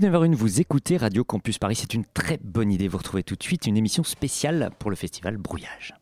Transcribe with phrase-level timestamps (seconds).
[0.00, 1.74] 19h01, vous écoutez Radio Campus Paris.
[1.74, 2.88] C'est une très bonne idée.
[2.88, 5.94] Vous retrouvez tout de suite une émission spéciale pour le festival Brouillage.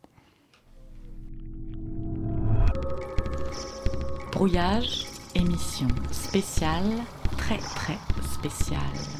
[4.31, 5.05] Brouillage,
[5.35, 6.85] émission spéciale,
[7.37, 9.18] très très spéciale.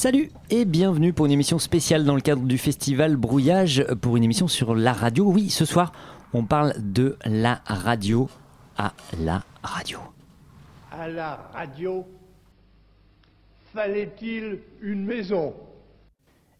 [0.00, 4.24] Salut et bienvenue pour une émission spéciale dans le cadre du festival Brouillage, pour une
[4.24, 5.26] émission sur la radio.
[5.26, 5.92] Oui, ce soir,
[6.32, 8.30] on parle de la radio
[8.78, 9.98] à la radio.
[10.90, 12.06] À la radio,
[13.74, 15.52] fallait-il une maison?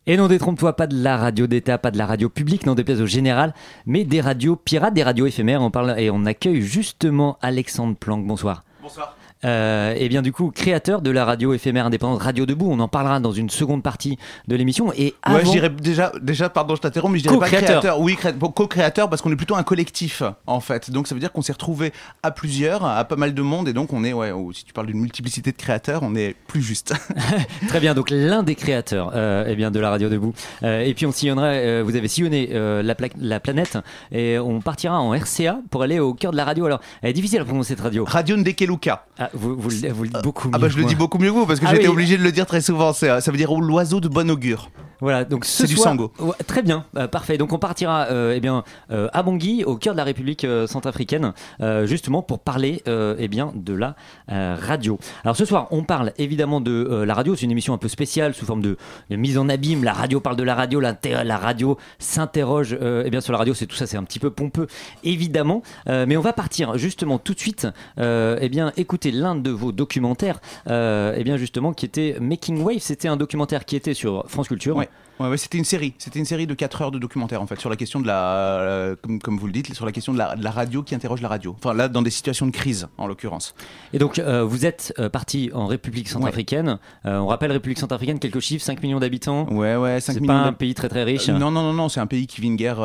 [0.06, 3.00] Et non, détrompe-toi, pas de la radio d'État, pas de la radio publique, non déplaise
[3.00, 3.54] au général,
[3.86, 5.62] mais des radios pirates, des radios éphémères.
[5.62, 8.26] On parle et on accueille justement Alexandre Planck.
[8.26, 8.64] Bonsoir.
[8.82, 9.16] Bonsoir.
[9.44, 12.88] Euh, et bien du coup, créateur de la radio éphémère indépendante Radio Debout, on en
[12.88, 14.92] parlera dans une seconde partie de l'émission.
[14.96, 15.36] Et avant...
[15.38, 17.80] Ouais, je dirais déjà, déjà, pardon, je t'interromps, mais je dirais pas Co-créateur.
[17.80, 18.00] créateur.
[18.00, 20.90] Oui, cré- bon, co-créateur parce qu'on est plutôt un collectif en fait.
[20.90, 23.72] Donc ça veut dire qu'on s'est retrouvé à plusieurs, à pas mal de monde, et
[23.72, 26.60] donc on est, ouais, ou si tu parles d'une multiplicité de créateurs, on est plus
[26.62, 26.94] juste.
[27.68, 30.34] Très bien, donc l'un des créateurs euh, eh bien, de la radio debout.
[30.62, 33.78] Euh, et puis on sillonnerait, euh, vous avez sillonné euh, la, pla- la planète
[34.12, 36.66] et on partira en RCA pour aller au cœur de la radio.
[36.66, 38.04] Alors, elle est difficile à prononcer cette radio.
[38.04, 39.06] Radio Ndekeluka.
[39.18, 40.54] Ah, vous, vous, le- vous le dites beaucoup mieux.
[40.54, 41.92] Ah bah je le dis beaucoup mieux que vous parce que Ah j'étais oui.
[41.92, 42.92] obligé de le dire très souvent.
[42.92, 44.70] C'est- Ça veut dire l'oiseau de bon augure.
[45.02, 46.12] Voilà, donc ce C'est du soir- sango.
[46.18, 47.38] Ouais, très bien, euh, parfait.
[47.38, 50.66] Donc on partira euh, eh bien, euh, à Bangui, au cœur de la République euh,
[50.66, 53.96] centrafricaine, euh, justement pour parler euh, eh bien, de la
[54.30, 54.98] euh, radio.
[55.24, 57.34] Alors ce soir, on parle évidemment de euh, la radio.
[57.34, 58.76] C'est une émission un peu spéciale sous forme de,
[59.08, 59.84] de mise en abîme.
[59.84, 60.94] La radio parle de la radio, la,
[61.24, 63.54] la radio s'interroge euh, eh bien, sur la radio.
[63.54, 64.66] C'est tout ça, c'est un petit peu pompeux,
[65.02, 65.62] évidemment.
[65.88, 67.66] Euh, mais on va partir justement tout de suite
[67.98, 72.62] euh, eh bien, écouter l'un de vos documentaires, euh, eh bien, justement, qui était Making
[72.62, 72.78] Wave.
[72.80, 74.82] C'était un documentaire qui était sur France Culture.
[75.20, 75.92] Ouais, ouais, c'était une série.
[75.98, 78.32] C'était une série de 4 heures de documentaire en fait sur la question de la,
[78.32, 80.94] euh, comme, comme vous le dites, sur la question de la, de la radio qui
[80.94, 81.54] interroge la radio.
[81.58, 83.54] Enfin là, dans des situations de crise en l'occurrence.
[83.92, 86.78] Et donc, euh, vous êtes euh, parti en République centrafricaine.
[87.04, 89.46] On rappelle République centrafricaine, quelques chiffres 5 millions d'habitants.
[89.52, 91.28] Ouais, ouais, 5 C'est millions pas un pays très très riche.
[91.28, 92.80] Non, non, non, non, c'est un pays qui vit une guerre,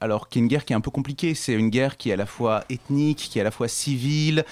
[0.00, 1.34] alors qui est une guerre qui est un peu compliquée.
[1.34, 4.44] C'est une guerre qui est à la fois ethnique, qui est à la fois civile,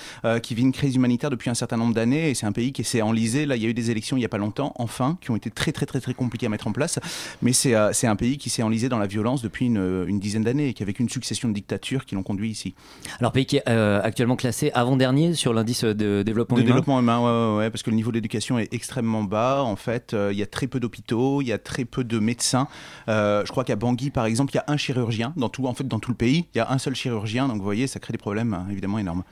[0.43, 2.31] qui vit une crise humanitaire depuis un certain nombre d'années.
[2.31, 3.45] Et c'est un pays qui s'est enlisé.
[3.45, 5.37] Là, il y a eu des élections il n'y a pas longtemps, enfin, qui ont
[5.37, 6.99] été très, très, très, très compliquées à mettre en place.
[7.43, 10.21] Mais c'est euh, c'est un pays qui s'est enlisé dans la violence depuis une, une
[10.21, 12.75] dizaine d'années et qui a vécu une succession de dictatures qui l'ont conduit ici.
[13.21, 16.69] Alors, pays qui est euh, actuellement classé avant-dernier sur l'indice de développement De humain.
[16.69, 19.63] développement humain, ouais, parce que le niveau de l'éducation est extrêmement bas.
[19.63, 22.19] En fait, euh, il y a très peu d'hôpitaux, il y a très peu de
[22.19, 22.69] médecins.
[23.09, 25.75] Euh, je crois qu'à Bangui, par exemple, il y a un chirurgien dans tout, en
[25.75, 26.47] fait, dans tout le pays.
[26.55, 28.99] Il y a un seul chirurgien, donc vous voyez, ça crée des problèmes euh, évidemment
[28.99, 29.23] énormes.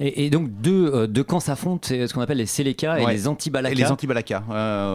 [0.00, 3.04] Et, et donc, deux, euh, deux camps s'affrontent, c'est ce qu'on appelle les Séléka et
[3.04, 3.12] Ouais.
[3.12, 3.72] les anti-Balaka.
[3.72, 4.42] Et les anti-Balaka,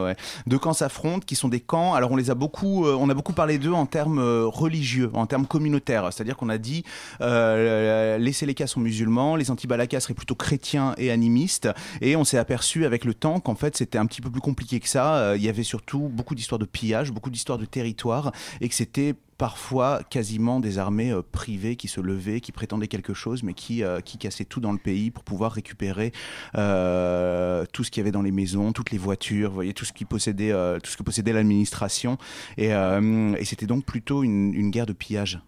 [0.06, 0.16] ouais,
[0.48, 1.94] deux camps s'affrontent, qui sont des camps.
[1.94, 5.10] Alors on les a beaucoup, euh, on a beaucoup parlé d'eux en termes euh, religieux,
[5.14, 6.08] en termes communautaires.
[6.12, 6.84] C'est-à-dire qu'on a dit
[7.22, 11.70] euh, les Séléka sont musulmans, les anti-Balaka seraient plutôt chrétiens et animistes.
[12.02, 14.80] Et on s'est aperçu avec le temps qu'en fait c'était un petit peu plus compliqué
[14.80, 15.16] que ça.
[15.16, 18.32] Euh, Il y avait surtout beaucoup d'histoires de pillage, beaucoup d'histoires de territoire,
[18.62, 23.14] et que c'était parfois quasiment des armées euh, privées qui se levaient, qui prétendaient quelque
[23.14, 26.12] chose, mais qui, euh, qui cassaient tout dans le pays pour pouvoir récupérer
[26.56, 29.86] euh, tout ce qu'il y avait dans les maisons, toutes les voitures, vous voyez, tout
[29.86, 32.18] ce qui possédait, tout ce que possédait l'administration.
[32.58, 35.42] Et, et c'était donc plutôt une, une guerre de pillage.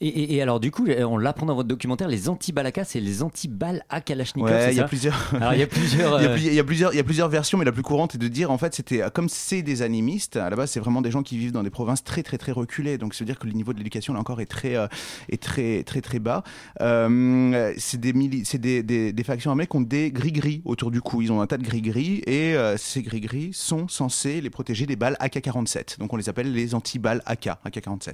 [0.00, 3.22] Et, et- et alors, du coup, on l'apprend dans votre documentaire, les anti-Balaka, c'est les
[3.22, 4.50] anti-balles à Kalachnikov.
[4.52, 5.32] Ouais, il y a plusieurs.
[5.54, 6.20] Il y a plusieurs.
[6.20, 7.82] Il y, a euh, y a plusieurs, il y a plusieurs versions, mais la plus
[7.82, 10.36] courante est de dire en fait c'était comme c'est des animistes.
[10.36, 12.52] À la base, c'est vraiment des gens qui vivent dans des provinces très très très
[12.52, 12.96] reculées.
[12.98, 14.86] Donc, ça veut dire que le niveau de l'éducation là encore est très euh,
[15.30, 16.44] est très très très bas.
[16.80, 21.22] Euh, c'est des, des, des, des factions armées qui ont des gris-gris autour du cou.
[21.22, 24.96] Ils ont un tas de gris-gris et euh, ces gris-gris sont censés les protéger des
[24.96, 25.98] balles AK-47.
[25.98, 28.12] Donc, on les appelle les anti-balles AK, AK-47.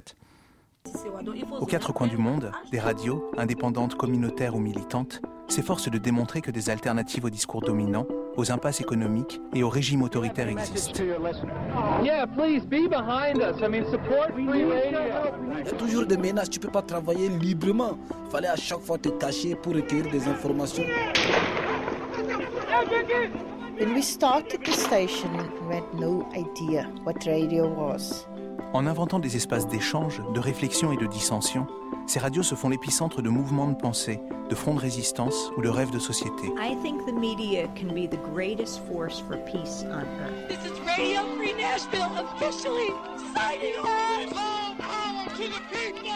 [1.59, 6.51] Aux quatre coins du monde, des radios, indépendantes, communautaires ou militantes, s'efforcent de démontrer que
[6.51, 8.05] des alternatives au discours dominant,
[8.35, 11.01] aux impasses économiques et au régime autoritaire existent.
[12.01, 12.27] Il y a
[15.77, 17.97] toujours des menaces, tu peux pas travailler librement.
[18.25, 20.83] Il fallait à chaque fois te cacher pour recueillir des informations.
[23.77, 25.29] When we started the station,
[25.67, 28.25] we had no idea what radio was.
[28.75, 31.65] En inventant des espaces d'échange, de réflexion et de dissension,
[32.07, 34.19] ces radios se font l'épicentre de mouvements de pensée,
[34.49, 36.47] de fronts de résistance ou de rêves de société.
[36.59, 40.49] I think the media can be the greatest force for peace on earth.
[40.49, 42.91] This is Radio Free Nashville officially
[43.33, 44.35] signing on.
[44.35, 46.11] All power to the people.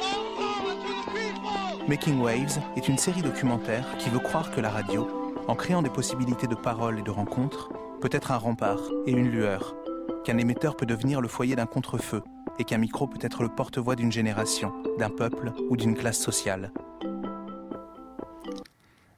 [0.00, 1.88] All power to the people.
[1.88, 5.06] Making Waves est une série documentaire qui veut croire que la radio,
[5.46, 7.70] en créant des possibilités de parole et de rencontres,
[8.00, 9.76] peut être un rempart et une lueur,
[10.24, 12.22] qu'un émetteur peut devenir le foyer d'un contre-feu,
[12.58, 16.72] et qu'un micro peut être le porte-voix d'une génération, d'un peuple ou d'une classe sociale.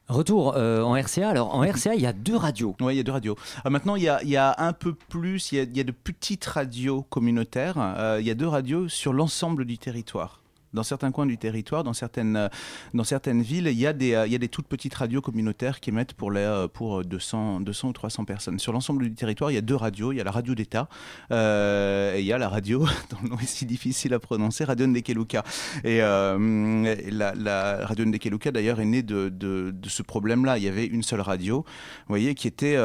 [0.08, 1.28] Retour euh, en RCA.
[1.28, 2.76] Alors en RCA, il y a deux radios.
[2.80, 3.36] Oui, il y a deux radios.
[3.64, 5.76] Euh, maintenant, il y, a, il y, a, un peu plus, il y a, il
[5.76, 7.76] y a de petites radios communautaires.
[7.78, 10.43] Euh, il y a deux radios sur l'ensemble du territoire
[10.74, 12.48] dans certains coins du territoire, dans certaines, euh,
[12.92, 15.22] dans certaines villes, il y, a des, euh, il y a des toutes petites radios
[15.22, 18.58] communautaires qui émettent pour, les, euh, pour 200, 200 ou 300 personnes.
[18.58, 20.12] Sur l'ensemble du territoire, il y a deux radios.
[20.12, 20.88] Il y a la radio d'État
[21.30, 22.80] et il y a la radio,
[23.10, 25.44] dont le nom est si difficile à prononcer, Radio Ndekeluka.
[25.84, 30.58] Et la, la, radio Ndekeluka, d'ailleurs, est née de, de, de ce problème-là.
[30.58, 32.76] Il y avait une seule radio, vous voyez, qui était,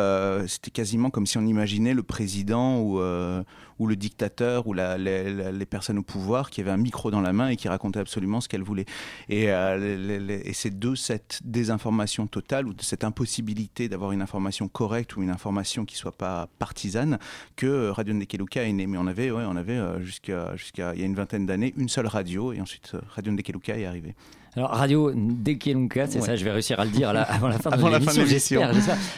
[0.48, 3.02] c'était quasiment comme si on imaginait le président ou
[3.80, 7.50] ou le dictateur ou les, personnes au pouvoir qui avaient un micro dans la main
[7.50, 8.86] et qui racontaient absolument ce qu'elles voulaient.
[9.30, 15.16] Et, euh, c'est de cette désinformation totale ou de cette impossibilité d'avoir une information correcte
[15.16, 17.20] ou une information qui soit pas partisane
[17.56, 18.88] que Radio Ndekeluka est né.
[18.88, 21.90] Mais on avait, on avait euh, jusqu'à jusqu'à il y a une vingtaine d'années une
[21.90, 24.16] seule radio et ensuite euh, Radio Ndekeluka est arrivé.
[24.56, 27.70] Alors, Radio Ndekelunka, c'est ça, je vais réussir à le dire là, avant la fin
[27.72, 28.72] avant de l'émission, j'espère.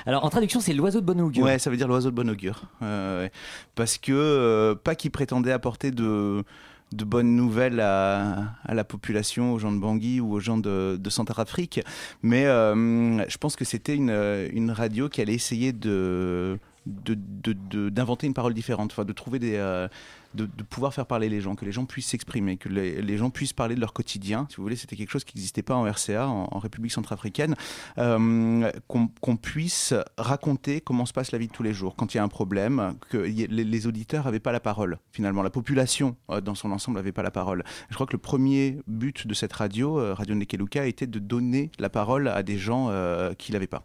[0.05, 1.45] Alors, en traduction, c'est l'oiseau de bon augure.
[1.45, 2.63] Ouais, ça veut dire l'oiseau de bon augure.
[2.81, 3.29] Euh,
[3.75, 6.43] parce que, euh, pas qu'il prétendait apporter de,
[6.91, 10.97] de bonnes nouvelles à, à, la population, aux gens de Bangui ou aux gens de,
[10.99, 11.81] de Centrafrique,
[12.21, 14.11] mais euh, je pense que c'était une,
[14.53, 19.87] une radio qui allait essayer de d'inventer une parole différente, de trouver euh,
[20.33, 23.53] de, pouvoir faire parler les gens, que les gens puissent s'exprimer, que les, gens puissent
[23.53, 24.47] parler de leur quotidien.
[24.49, 27.55] Si vous voulez, c'était quelque chose qui n'existait pas en RCA, en, République centrafricaine,
[27.97, 31.95] euh, qu'on puisse raconter comment se passe la vie de tous les jours.
[31.95, 35.43] Quand il y a un problème, que les, auditeurs n'avaient pas la parole, finalement.
[35.43, 37.63] La population, euh, dans son ensemble, n'avait pas la parole.
[37.89, 41.89] Je crois que le premier but de cette radio, Radio Nekeluka, était de donner la
[41.89, 42.91] parole à des gens
[43.37, 43.83] qui l'avaient pas.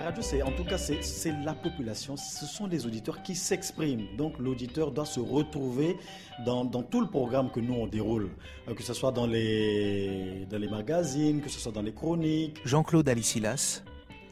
[0.00, 2.16] La radio, c'est en tout cas, c'est la population.
[2.16, 4.06] Ce sont des auditeurs qui s'expriment.
[4.16, 5.98] Donc, l'auditeur doit se retrouver
[6.46, 8.30] dans, dans, tout le programme que nous on déroule,
[8.66, 12.62] euh, que ce soit dans les, dans les magazines, que ce soit dans les chroniques.
[12.64, 13.82] Jean-Claude Alicilas,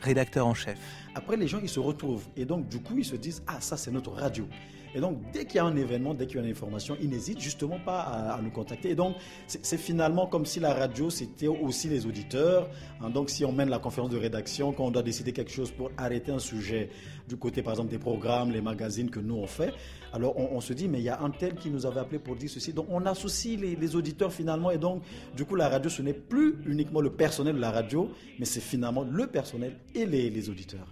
[0.00, 0.78] rédacteur en chef.
[1.14, 2.24] Après, les gens, ils se retrouvent.
[2.34, 4.46] Et donc, du coup, ils se disent, ah, ça, c'est notre radio.
[4.94, 7.08] Et donc, dès qu'il y a un événement, dès qu'il y a une information, ils
[7.08, 8.90] n'hésitent justement pas à, nous contacter.
[8.90, 12.68] Et donc, c'est finalement comme si la radio, c'était aussi les auditeurs.
[13.00, 15.70] Hein, donc, si on mène la conférence de rédaction, quand on doit décider quelque chose
[15.70, 16.90] pour arrêter un sujet,
[17.28, 19.72] du côté, par exemple, des programmes, les magazines que nous, on fait,
[20.12, 22.36] alors on, se dit, mais il y a un tel qui nous avait appelé pour
[22.36, 22.72] dire ceci.
[22.72, 24.70] Donc, on associe les, auditeurs finalement.
[24.70, 25.02] Et donc,
[25.36, 28.60] du coup, la radio, ce n'est plus uniquement le personnel de la radio, mais c'est
[28.60, 30.86] finalement le personnel et les, les auditeurs.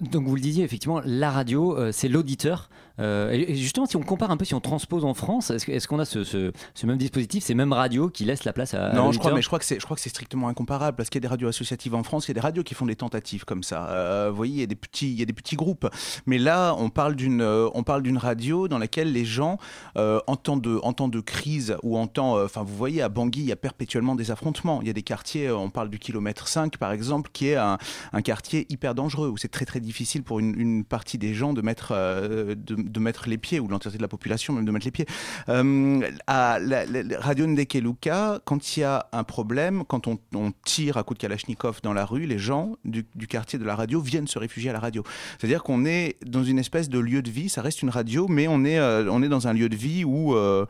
[0.00, 2.70] Donc vous le disiez effectivement, la radio, euh, c'est l'auditeur.
[2.98, 5.98] Euh, et justement, si on compare un peu, si on transpose en France, est-ce qu'on
[5.98, 9.12] a ce, ce, ce, même dispositif, ces mêmes radios qui laissent la place à Non,
[9.12, 11.18] je crois, mais je crois que c'est, je crois que c'est strictement incomparable parce qu'il
[11.18, 12.96] y a des radios associatives en France, il y a des radios qui font des
[12.96, 13.88] tentatives comme ça.
[13.90, 15.88] Euh, vous voyez, il y a des petits, il y a des petits groupes.
[16.26, 19.58] Mais là, on parle d'une, on parle d'une radio dans laquelle les gens,
[19.96, 23.08] euh, en temps de, en temps de crise ou en temps, enfin, vous voyez, à
[23.08, 24.80] Bangui, il y a perpétuellement des affrontements.
[24.80, 27.78] Il y a des quartiers, on parle du kilomètre 5 par exemple, qui est un,
[28.12, 31.52] un quartier hyper dangereux où c'est très très difficile pour une, une partie des gens
[31.52, 34.70] de mettre, euh, de, de, mettre les pieds, ou l'entièreté de la population même de
[34.70, 35.06] mettre les pieds.
[35.48, 36.84] Euh, à la,
[37.18, 40.18] Radio Ndekeluka, quand il y a un problème, quand on,
[40.64, 44.00] tire à coup de Kalachnikov dans la rue, les gens du, quartier de la radio
[44.00, 45.02] viennent se réfugier à la radio.
[45.38, 48.48] C'est-à-dire qu'on est dans une espèce de lieu de vie, ça reste une radio, mais
[48.48, 50.64] on est, euh, on est dans un lieu de vie où, euh,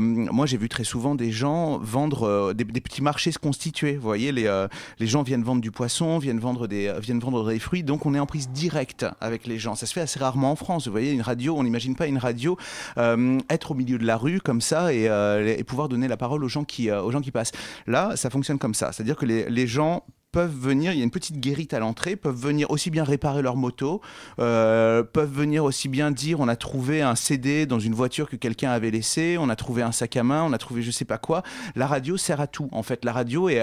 [0.00, 3.96] moi j'ai vu très souvent des gens vendre, des, des, petits marchés se constituer.
[3.96, 4.66] Vous voyez, les,
[4.98, 8.14] les gens viennent vendre du poisson, viennent vendre des, viennent vendre des fruits, donc on
[8.14, 9.74] est en prise directe avec les gens.
[9.74, 10.86] Ça se fait assez rarement en France.
[10.86, 12.56] Vous voyez, une radio, on n'imagine pas une radio
[12.98, 16.44] euh, être au milieu de la rue comme ça et, euh, pouvoir donner la parole
[16.44, 17.52] aux gens qui, euh, aux gens qui passent.
[17.86, 18.92] Là, ça fonctionne comme ça.
[18.92, 22.36] C'est-à-dire que les, gens peuvent venir, il y a une petite guérite à l'entrée, peuvent
[22.36, 24.02] venir aussi bien réparer leur moto,
[24.36, 28.70] peuvent venir aussi bien dire on a trouvé un CD dans une voiture que quelqu'un
[28.70, 31.18] avait laissé, on a trouvé un sac à main, on a trouvé je sais pas
[31.18, 31.42] quoi.
[31.76, 33.04] La radio sert à tout en fait.
[33.04, 33.62] La radio est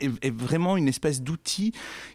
[0.00, 1.72] est, est, vraiment une espèce d'outil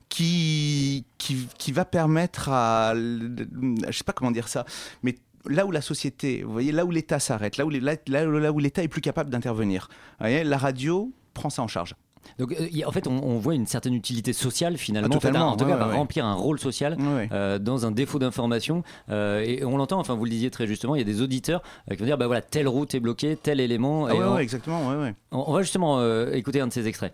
[0.10, 2.94] qui, qui, qui, va permettre à...
[2.96, 4.66] Je sais pas comment dire ça,
[5.02, 5.16] mais
[5.46, 9.02] là où la société, vous voyez, là où l'État s'arrête, là où l'État est plus
[9.02, 9.90] capable d'intervenir,
[10.20, 11.96] la radio prend ça en charge.
[12.40, 15.38] Donc, euh, en fait, on, on, voit une certaine utilité sociale finalement, ah, en, fait,
[15.38, 15.96] en tout cas, ouais, ouais.
[15.96, 18.84] remplir un rôle social euh, dans un défaut d'information.
[19.10, 21.62] Euh, et on l'entend, enfin, vous le disiez très justement, il y a des auditeurs
[21.90, 24.06] qui vont dire, bah voilà, telle route est bloquée, tel élément.
[24.06, 24.82] Ah, et on, exactement.
[24.88, 26.02] On, on, va justement
[26.32, 27.14] écouter un de ces extraits.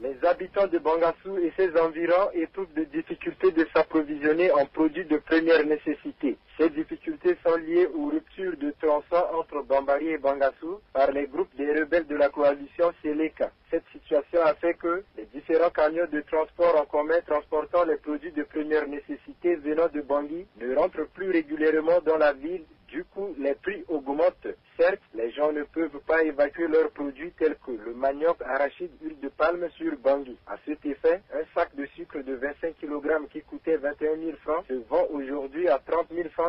[0.00, 5.16] Les habitants de Bangassou et ses environs éprouvent des difficultés de s'approvisionner en produits de
[5.16, 6.36] première nécessité.
[6.58, 11.54] Ces difficultés sont liées aux ruptures de tronçons entre Bambari et Bangassou par les groupes
[11.56, 13.52] des rebelles de la coalition Seleka.
[13.70, 18.32] Cette situation a fait que les différents camions de transport en commun transportant les produits
[18.32, 22.64] de première nécessité venant de Bangui ne rentrent plus régulièrement dans la ville.
[22.88, 24.48] Du coup, les prix augmentent.
[24.78, 29.20] Certes, les gens ne peuvent pas évacuer leurs produits tels que le manioc, arachide, huile
[29.20, 30.38] de palme sur Bangui.
[30.46, 34.64] À cet effet, un sac de sucre de 25 kg qui coûtait 21 000 francs
[34.68, 36.47] se vend aujourd'hui à 30 000 francs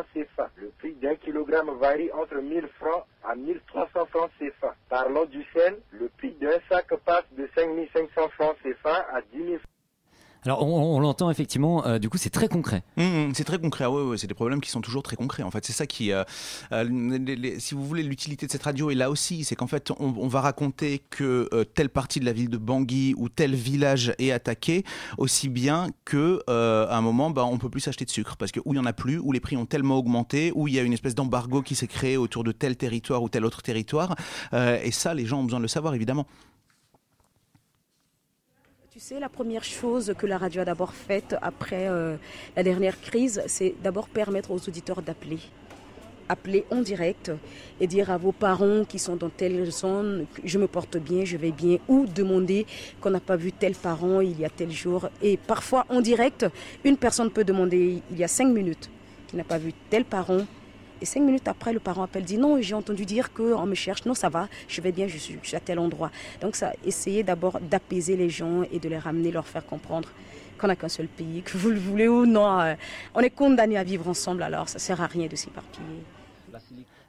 [0.56, 4.74] Le prix d'un kilogramme varie entre 1000 francs à 1300 francs CFA.
[4.88, 9.58] Parlons du sel, le prix d'un sac passe de 5500 francs CFA à 10 000
[9.58, 9.79] francs.
[10.44, 12.82] Alors on, l'entend effectivement, euh, du coup c'est très concret.
[12.96, 15.42] Mmh, mmh, c'est très concret, ouais, ouais, c'est des problèmes qui sont toujours très concrets.
[15.42, 16.24] En fait, c'est ça qui, euh,
[16.72, 20.28] euh, si vous voulez, l'utilité de cette radio est là aussi, c'est qu'en fait, on,
[20.28, 24.84] va raconter que telle partie de la ville de Bangui ou tel village est attaqué,
[25.18, 28.60] aussi bien que à un moment, bah, on peut plus s'acheter de sucre parce que
[28.64, 30.78] où il y en a plus, où les prix ont tellement augmenté, où il y
[30.78, 34.14] a une espèce d'embargo qui s'est créé autour de tel territoire ou tel autre territoire,
[34.52, 36.26] et ça, les gens ont besoin de le savoir évidemment.
[39.00, 42.16] Tu sais, la première chose que la radio a d'abord faite après euh,
[42.54, 45.38] la dernière crise, c'est d'abord permettre aux auditeurs d'appeler.
[46.28, 47.32] Appeler en direct
[47.80, 51.38] et dire à vos parents qui sont dans telle zone, je me porte bien, je
[51.38, 52.66] vais bien, ou demander
[53.00, 55.08] qu'on n'a pas vu tel parent il y a tel jour.
[55.22, 56.44] Et parfois en direct,
[56.84, 58.90] une personne peut demander il y a cinq minutes
[59.28, 60.44] qu'il n'a pas vu tel parent.
[61.00, 64.04] Et cinq minutes après, le parent appelle, dit non, j'ai entendu dire qu'on me cherche.
[64.04, 66.10] Non, ça va, je vais bien, je suis, à tel endroit.
[66.40, 70.10] Donc, ça, essayer d'abord d'apaiser les gens et de les ramener, leur faire comprendre
[70.58, 72.60] qu'on n'a qu'un seul pays, que vous le voulez ou non.
[72.60, 72.74] euh,
[73.14, 75.86] on est condamnés à vivre ensemble, alors ça sert à rien de s'éparpiller.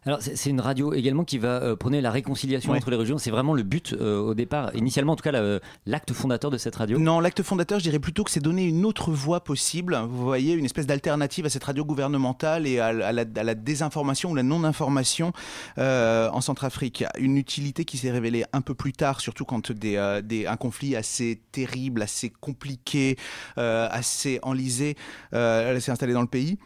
[0.04, 2.78] Alors c'est une radio également qui va euh, prôner la réconciliation Ouais.
[2.80, 3.20] entre les régions.
[3.20, 6.58] C'est vraiment le but euh, au départ, initialement en tout cas la- l'acte fondateur de
[6.58, 6.98] cette radio.
[6.98, 9.96] Non, l'acte fondateur, je dirais plutôt que c'est donner une autre voie possible.
[10.10, 13.54] Vous voyez, une espèce d'alternative à cette radio gouvernementale et à, à la, à la
[13.54, 15.34] désinformation ou la non-information
[15.78, 17.04] euh, en Centrafrique.
[17.20, 20.58] Une utilité qui s'est révélée un peu plus tard, surtout quand des, euh, des- un
[20.58, 23.18] conflit assez terrible, assez compliqué,
[23.60, 24.96] euh, assez enlisé
[25.34, 26.58] euh, s'est installé dans le pays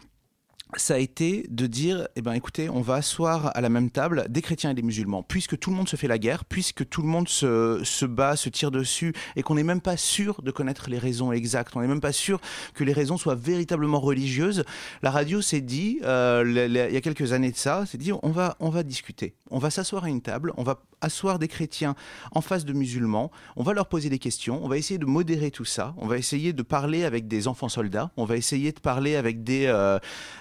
[0.76, 4.26] ça a été de dire, eh ben, écoutez, on va asseoir à la même table
[4.28, 7.02] des chrétiens et des musulmans, puisque tout le monde se fait la guerre, puisque tout
[7.02, 10.50] le monde se, se bat, se tire dessus, et qu'on n'est même pas sûr de
[10.50, 12.40] connaître les raisons exactes, on n'est même pas sûr
[12.74, 14.64] que les raisons soient véritablement religieuses.
[15.02, 18.30] La radio s'est dit, euh, il y a quelques années de ça, s'est dit, on
[18.30, 21.94] va, on va discuter, on va s'asseoir à une table, on va asseoir des chrétiens
[22.32, 25.50] en face de musulmans, on va leur poser des questions, on va essayer de modérer
[25.50, 28.80] tout ça, on va essayer de parler avec des enfants soldats, on va essayer de
[28.80, 29.98] parler avec des, euh,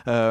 [0.08, 0.25] euh,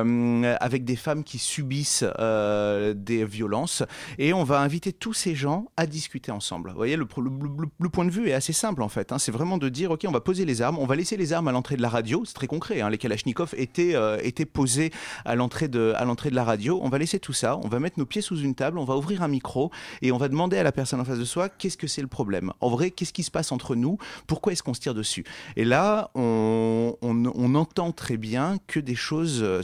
[0.61, 3.83] avec des femmes qui subissent euh, des violences,
[4.19, 6.71] et on va inviter tous ces gens à discuter ensemble.
[6.71, 9.19] Vous voyez, le, point de vue est assez simple en fait, hein.
[9.19, 11.49] c'est vraiment de dire, ok, on va poser les armes, on va laisser les armes
[11.49, 12.91] à l'entrée de la radio, c'est très concret, hein.
[12.91, 14.91] les Kalachnikov étaient, euh, étaient posés
[15.25, 15.95] à l'entrée de,
[16.31, 18.79] la radio, on va laisser tout ça, on va mettre nos pieds sous une table,
[18.79, 19.71] on va ouvrir un micro,
[20.03, 22.09] et on va demander à la personne en face de soi qu'est-ce que c'est le
[22.09, 22.53] problème?
[22.61, 23.99] En vrai, qu'est-ce qui se passe entre nous?
[24.27, 25.25] Pourquoi est-ce qu'on se tire dessus?
[25.57, 29.63] Et là, on, on- entend très bien que des choses euh,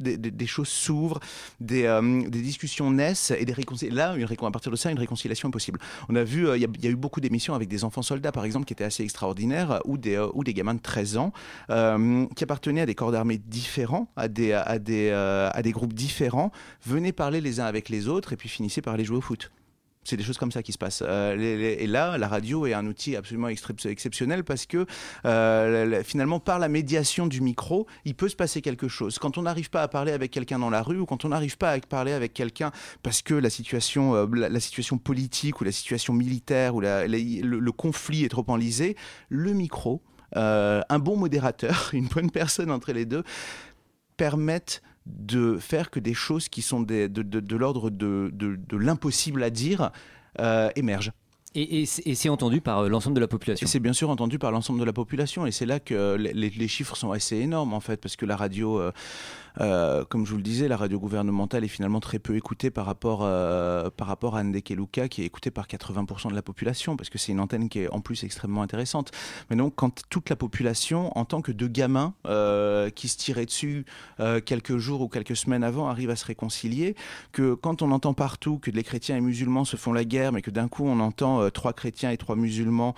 [0.00, 1.20] des, choses s'ouvrent,
[1.60, 3.54] des, euh, des discussions naissent et des.
[3.90, 5.78] Là, à partir de ça, une réconciliation est possible.
[6.08, 8.44] On a vu, euh, il y, a- eu beaucoup d'émissions avec des enfants soldats, par
[8.44, 11.32] exemple, qui étaient assez extraordinaires, ou des, euh, gamins de 13 ans
[12.34, 16.50] qui appartenaient à des corps d'armée différents, à des, à des groupes différents,
[16.86, 19.50] venaient parler les uns avec les autres et puis finissaient par aller jouer au foot.
[20.08, 21.02] C'est des choses comme ça qui se passent.
[21.06, 24.86] Euh, et là, la radio est un outil absolument exceptionnel parce que
[25.26, 29.18] euh, finalement, par la médiation du micro, il peut se passer quelque chose.
[29.18, 31.58] Quand on n'arrive pas à parler avec quelqu'un dans la rue ou quand on n'arrive
[31.58, 32.70] pas à parler avec quelqu'un
[33.02, 37.06] parce que la situation, euh, la, situation politique ou la situation militaire ou le,
[37.42, 38.96] le conflit est trop enlisé,
[39.28, 40.02] le micro,
[40.34, 43.24] un bon modérateur, une bonne personne entre les deux,
[44.16, 48.76] permettent de faire que des choses qui sont des- de, de- de l'ordre de, de-
[48.76, 49.90] l'impossible à dire
[50.40, 51.12] euh, émergent.
[51.54, 53.64] Et, et c'est et c'est entendu par euh, l'ensemble de la population.
[53.64, 55.46] Et c'est bien sûr entendu par l'ensemble de la population.
[55.46, 58.26] Et c'est là que les, les- les chiffres sont assez énormes, en fait, parce que
[58.26, 58.92] la radio, euh,
[59.60, 62.86] euh, comme je vous le disais, la radio gouvernementale est finalement très peu écoutée par
[62.86, 67.10] rapport, euh, par rapport à Ndekeluka, qui est écoutée par 80% de la population, parce
[67.10, 69.10] que c'est une antenne qui est en plus extrêmement intéressante.
[69.50, 73.46] Mais donc, quand toute la population, en tant que deux gamins euh, qui se tiraient
[73.46, 73.84] dessus
[74.20, 76.94] euh, quelques jours ou quelques semaines avant, arrivent à se réconcilier,
[77.32, 80.42] que quand on entend partout que les chrétiens et musulmans se font la guerre, mais
[80.42, 82.94] que d'un coup on entend trois chrétiens et trois musulmans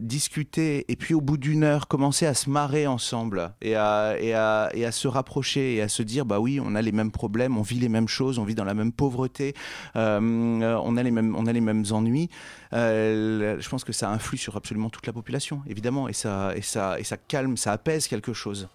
[0.00, 4.34] discuter, et puis au bout d'une heure commencer à se marrer ensemble et à, et,
[4.34, 7.10] à, et à se rapprocher et à se dire bah oui, on a les mêmes
[7.10, 9.54] problèmes, on vit les mêmes choses, on vit dans la même pauvreté,
[9.96, 10.20] euh,
[10.62, 12.28] euh, on, a les mêmes, on a les mêmes ennuis.
[12.72, 16.62] Euh, je pense que ça influe sur absolument toute la population, évidemment, et ça, et
[16.62, 18.68] ça, et ça calme, ça apaise quelque chose.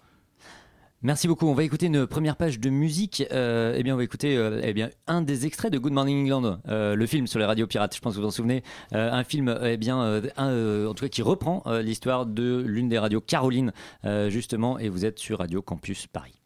[1.02, 1.46] Merci beaucoup.
[1.46, 3.24] On va écouter une première page de musique.
[3.32, 6.24] Euh, eh bien, on va écouter euh, eh bien un des extraits de Good Morning
[6.24, 7.96] England, le film sur les radios pirates.
[7.96, 8.62] Je pense que vous vous en souvenez.
[8.92, 13.72] Un film, eh bien, en tout cas, qui reprend l'histoire de l'une des radios Caroline,
[14.28, 14.78] justement.
[14.78, 16.39] Et vous êtes sur Radio Campus Paris.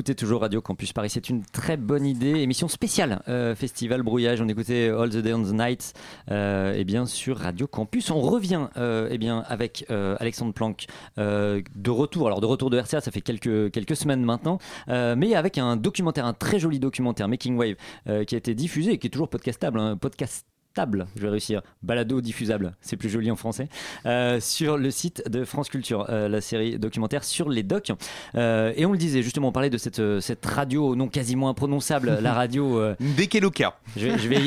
[0.00, 2.40] Écoutez toujours Radio Campus Paris, c'est une très bonne idée.
[2.40, 4.40] Émission spéciale, euh, Festival Brouillage.
[4.40, 5.92] On écoutait All the Day on the Night,
[6.30, 8.10] euh, et bien sur Radio Campus.
[8.10, 10.86] On revient, euh, eh bien avec Alexandre Planck
[11.18, 12.28] de retour.
[12.28, 14.56] Alors de retour de RCA, ça fait quelques quelques semaines maintenant,
[14.88, 18.98] mais avec un documentaire, un très joli documentaire Making Wave, qui a été diffusé et
[18.98, 23.30] qui est toujours podcastable, un podcast table, je vais réussir, balado diffusable, c'est plus joli
[23.30, 23.68] en français,
[24.06, 27.92] euh, sur le site de France Culture, euh, la série documentaire sur les docs.
[28.34, 32.18] Euh, et on le disait, justement, on parlait de cette, cette radio non quasiment imprononçable,
[32.22, 32.80] la radio.
[33.00, 33.78] Dekeloka.
[33.96, 34.38] je, je vais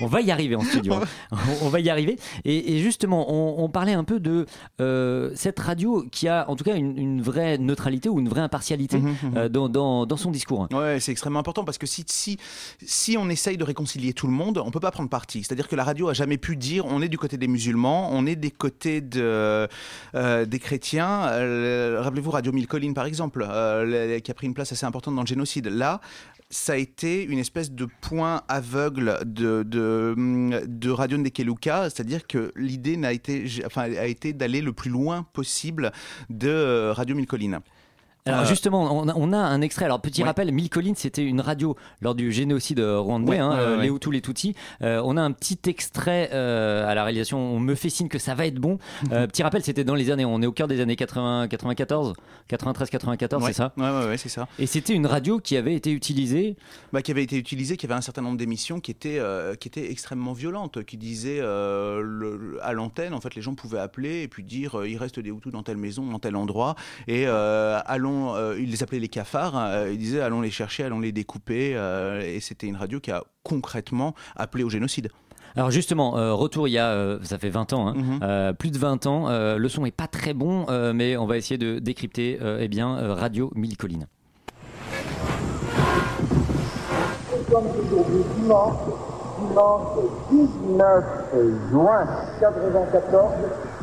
[0.00, 0.94] on va y arriver en studio.
[0.94, 1.04] hein.
[1.62, 2.16] On, on va y arriver.
[2.44, 4.46] Et, et justement, on, on parlait un peu de
[5.34, 8.98] cette radio qui a en tout cas une, une vraie neutralité ou une vraie impartialité
[8.98, 9.16] mhm.
[9.36, 10.68] euh, dans, dans, dans son discours.
[10.72, 12.38] Ouais, c'est extrêmement important parce que si, si,
[12.84, 15.42] si on essaye de réconcilier tout le monde, on peut pas prendre parti.
[15.42, 18.26] C'est-à-dire que la radio a jamais pu dire on est du côté des musulmans, on
[18.26, 19.66] est des côtés euh,
[20.46, 21.28] des chrétiens.
[21.28, 25.14] Euh, Rappelez-vous Radio Mille Collines par exemple, euh, qui a pris une place assez importante
[25.14, 25.66] dans le génocide.
[25.66, 26.00] Là,
[26.50, 30.14] ça a été une espèce de point aveugle de, de,
[30.66, 35.24] de Radio Ndekeluka, c'est-à-dire que l'idée n'a été, enfin, a été d'aller le plus loin
[35.32, 35.92] possible
[36.28, 37.60] de Radio Mille Collines.
[38.26, 39.86] Alors Euh, justement, on a, on a un extrait.
[39.86, 40.28] Alors petit Ouais.
[40.28, 43.88] rappel, Mille Collines, c'était une radio lors du génocide rwandais, Ouais, hein, ouais, euh, les
[43.88, 44.54] Hutus, les Tutsis.
[44.82, 47.38] Euh, on a un petit extrait euh, à la réalisation.
[47.38, 48.78] On me fait signe que ça va être bon.
[49.12, 50.24] Euh, petit rappel, c'était dans les années.
[50.24, 52.12] On est au cœur des années 80, 94,
[52.48, 53.48] 93, 94, Ouais.
[53.52, 54.46] c'est ça Ouais, ouais, ouais, c'est ça.
[54.58, 56.56] Et c'était une radio qui avait été utilisée.
[56.92, 59.68] bah, qui avait été utilisé, qui avait un certain nombre d'émissions qui étaient, euh, qui
[59.68, 64.22] étaient extrêmement violentes, qui disaient euh, le- à l'antenne, en fait, les gens pouvaient appeler
[64.22, 66.74] et puis dire euh, il reste des Hutus dans telle maison, dans tel endroit,
[67.08, 67.78] et euh,
[68.10, 71.12] allons, euh, ils les appelaient les cafards, hein, ils disaient allons les chercher, allons les
[71.12, 75.10] découper, euh, et c'était une radio qui a concrètement appelé au génocide.
[75.56, 78.20] Alors justement, euh, retour il y a, euh, ça fait 20 ans, hein, Mhm.
[78.22, 79.28] euh, plus de 20 ans.
[79.28, 82.58] Euh, le son est pas très bon, euh, mais on va essayer de décrypter euh,
[82.60, 84.06] eh bien, euh, Radio Mille Collines.
[87.32, 88.74] Nous sommes aujourd'hui dimanche,
[89.48, 89.88] dimanche
[90.30, 91.04] 19
[91.72, 92.06] juin
[92.40, 93.32] 1994,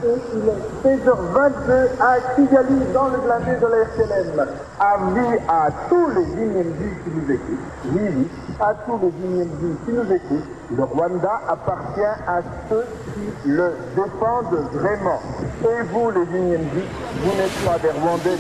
[0.04, 4.48] Il est 16h22 à Kigali, dans le glacier de la RTLM.
[4.80, 7.66] Avis à tous les Inyembi qui nous écoutent.
[7.94, 8.28] Oui,
[8.60, 10.50] à tous les Inyembi qui nous écoutent.
[10.70, 15.20] Le Rwanda appartient à ceux qui le défendent vraiment.
[15.64, 16.84] Et vous, les Inyembi,
[17.24, 18.38] vous n'êtes pas des Rwandais.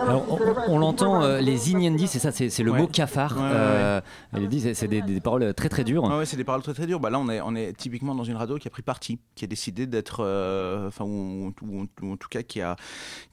[0.00, 2.80] Alors, abasirikare on, l'entend, euh, les Inyendis, c'est ça, c'est c'est le Ouais.
[2.80, 3.36] mot cafard.
[3.36, 4.00] Ouais, ouais, Euh,
[4.38, 6.04] il dit, c'est c'est des, des paroles très très dures.
[6.04, 7.00] Ouais, ouais, c'est des paroles très très dures.
[7.00, 9.44] Bah, là, on est, on est typiquement dans une radio qui a pris parti, qui
[9.44, 12.76] a décidé d'être, euh, enfin, ou, ou- ou en tout cas qui a,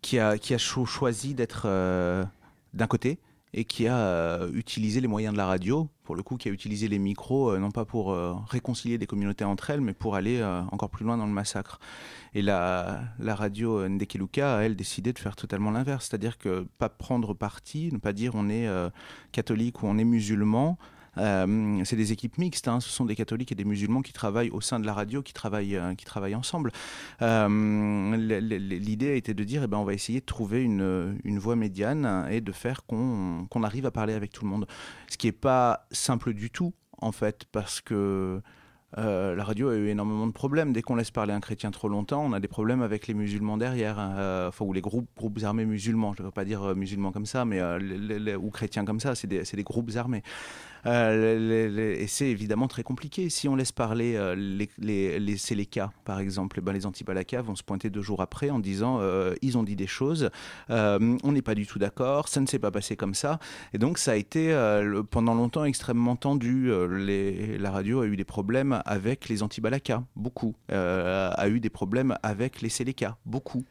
[0.01, 2.23] qui a, qui a cho- choisi d'être euh,
[2.73, 3.19] d'un côté
[3.53, 6.51] et qui a euh, utilisé les moyens de la radio, pour le coup, qui a
[6.53, 10.15] utilisé les micros, euh, non pas pour euh, réconcilier des communautés entre elles, mais pour
[10.15, 11.79] aller euh, encore plus loin dans le massacre.
[12.33, 16.65] Et la, la radio euh, Ndekeluka a, elle, décidé de faire totalement l'inverse, c'est-à-dire que
[16.77, 18.89] pas prendre parti, ne pas dire on est euh,
[19.33, 20.77] catholique ou on est musulman,
[21.17, 22.79] euh, c'est des équipes mixtes, hein.
[22.79, 25.33] ce sont des catholiques et des musulmans qui travaillent au sein de la radio, qui
[25.33, 26.71] travaillent, qui travaillent ensemble.
[27.19, 32.39] L'idée était de dire, eh ben, on va essayer de trouver une, voie médiane et
[32.39, 34.67] de faire qu'on arrive à parler avec tout le monde.
[35.09, 38.41] Ce qui n'est pas simple du tout, en fait, parce que
[38.97, 40.73] euh, la radio a eu énormément de problèmes.
[40.73, 43.57] Dès qu'on laisse parler un chrétien trop longtemps, on a des problèmes avec les musulmans
[43.57, 45.07] derrière, hein, euh, ou les groupes,
[45.43, 46.13] armés musulmans.
[46.13, 47.61] Je ne veux pas dire euh, musulmans comme ça, mais
[48.35, 50.23] ou chrétiens comme ça, c'est des groupes armés.
[50.85, 53.29] Euh, et c'est évidemment très compliqué.
[53.29, 57.55] Si on laisse parler euh, les, les, Séléka, par exemple, eh ben, les anti-Balaka vont
[57.55, 60.29] se pointer deux jours après en disant euh, ils ont dit des choses,
[60.69, 63.39] on n'est pas du tout d'accord, ça ne s'est pas passé comme ça.
[63.73, 64.51] Et donc ça a été
[65.09, 66.71] pendant longtemps extrêmement tendu.
[66.71, 70.55] La radio a eu des problèmes avec les anti-Balaka, beaucoup.
[70.71, 73.65] Euh, a eu des problèmes avec les Séléka, beaucoup,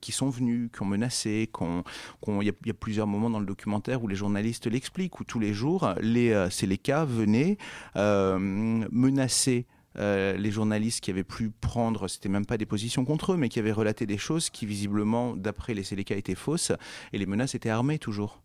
[0.00, 4.08] qui sont venus, qui ont menacé, il y a plusieurs moments dans le documentaire où
[4.08, 7.56] les journalistes l'expliquent, où tous les jours, les euh, Séléka venaient
[7.96, 9.66] euh, menacer
[9.98, 13.48] euh, les journalistes qui avaient pu prendre, c'était même pas des positions contre eux, mais
[13.48, 16.72] qui avaient relaté des choses qui visiblement, d'après les Séléka, étaient fausses,
[17.12, 18.42] et les menaces étaient armées toujours.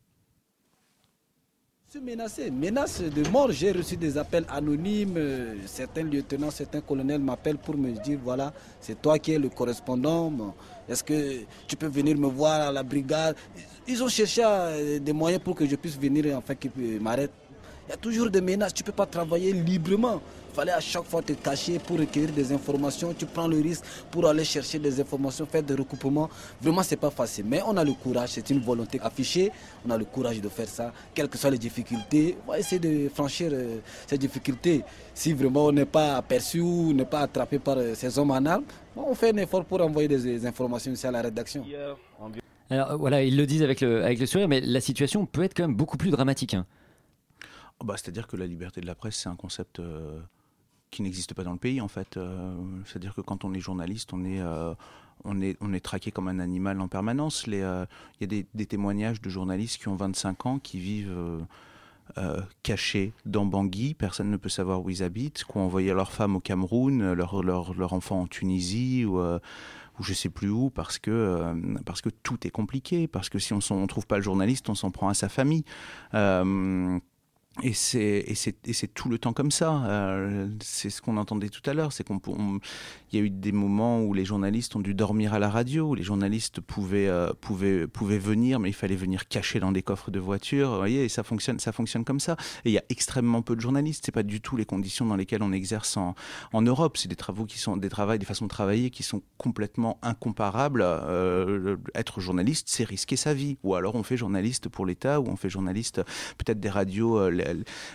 [1.93, 3.51] Je suis menacé, menace de mort.
[3.51, 5.19] J'ai reçu des appels anonymes.
[5.65, 10.55] Certains lieutenants, certains colonels m'appellent pour me dire voilà, c'est toi qui es le correspondant.
[10.87, 13.35] Est-ce que tu peux venir me voir à la brigade?
[13.85, 14.41] Ils ont cherché
[15.01, 17.40] des moyens pour que je puisse venir, enfin, qu'ils m'arrêtent.
[17.91, 18.73] Il y a toujours des menaces.
[18.73, 20.21] Tu ne peux pas travailler librement.
[20.51, 23.13] Il fallait à chaque fois te cacher pour recueillir des informations.
[23.13, 26.29] Tu prends le risque pour aller chercher des informations, faire des recoupements.
[26.61, 27.43] Vraiment, c'est pas facile.
[27.49, 28.29] Mais on a le courage.
[28.29, 29.51] C'est une volonté affichée.
[29.85, 32.37] On a le courage de faire ça, quelles que soient les difficultés.
[32.47, 34.85] On va essayer de franchir euh, ces difficultés.
[35.13, 38.45] Si vraiment on n'est pas aperçu ou n'est pas attrapé par euh, ces hommes en
[38.45, 38.63] armes,
[38.95, 41.65] bon, on fait un effort pour envoyer des, des informations ici à la rédaction.
[42.69, 45.53] Alors voilà, ils le disent avec le, avec le sourire, mais la situation peut être
[45.57, 46.53] quand même beaucoup plus dramatique.
[46.53, 46.65] hein.
[47.81, 50.19] Oh bah, C'est-à-dire que la liberté de la presse, c'est un concept euh,
[50.91, 52.15] qui n'existe pas dans le pays, en fait.
[52.15, 52.53] Euh,
[52.85, 54.75] C'est-à-dire que quand on est journaliste, on est, euh,
[55.81, 57.45] traqué comme un animal en permanence.
[57.47, 57.87] Il y a
[58.19, 61.45] des, témoignages de journalistes qui ont 25 ans, qui vivent...
[62.61, 66.35] cachés dans Bangui, personne ne peut savoir où ils habitent, qui ont envoyé leur femme
[66.35, 70.99] au Cameroun, leur, leur, leur enfant en Tunisie, ou, ou je sais plus où, parce
[70.99, 71.55] que,
[72.21, 75.09] tout est compliqué, parce que si on ne trouve pas le journaliste, on s'en prend
[75.09, 75.63] à sa famille.
[77.61, 79.83] Et c'est tout le temps comme ça.
[79.85, 82.19] Euh, c'est ce qu'on entendait tout à l'heure, c'est qu'on
[83.11, 85.89] il y a eu des moments où les journalistes ont dû dormir à la radio,
[85.89, 89.83] où les journalistes pouvaient euh, pouvaient pouvaient venir, mais il fallait venir cacher dans des
[89.83, 90.69] coffres de voitures.
[90.69, 92.37] Vous voyez, ça fonctionne ça fonctionne comme ça.
[92.63, 94.03] Et il y a extrêmement peu de journalistes.
[94.05, 96.15] C'est pas du tout les conditions dans lesquelles on exerce en,
[96.53, 96.97] en Europe.
[96.97, 100.81] C'est des travaux qui sont des travails, des façons de travailler qui sont complètement incomparables.
[100.81, 103.57] Euh, être journaliste, c'est risquer sa vie.
[103.63, 106.01] Ou alors on fait journaliste pour l'État, ou on fait journaliste
[106.37, 107.45] peut-être des radios, euh, les,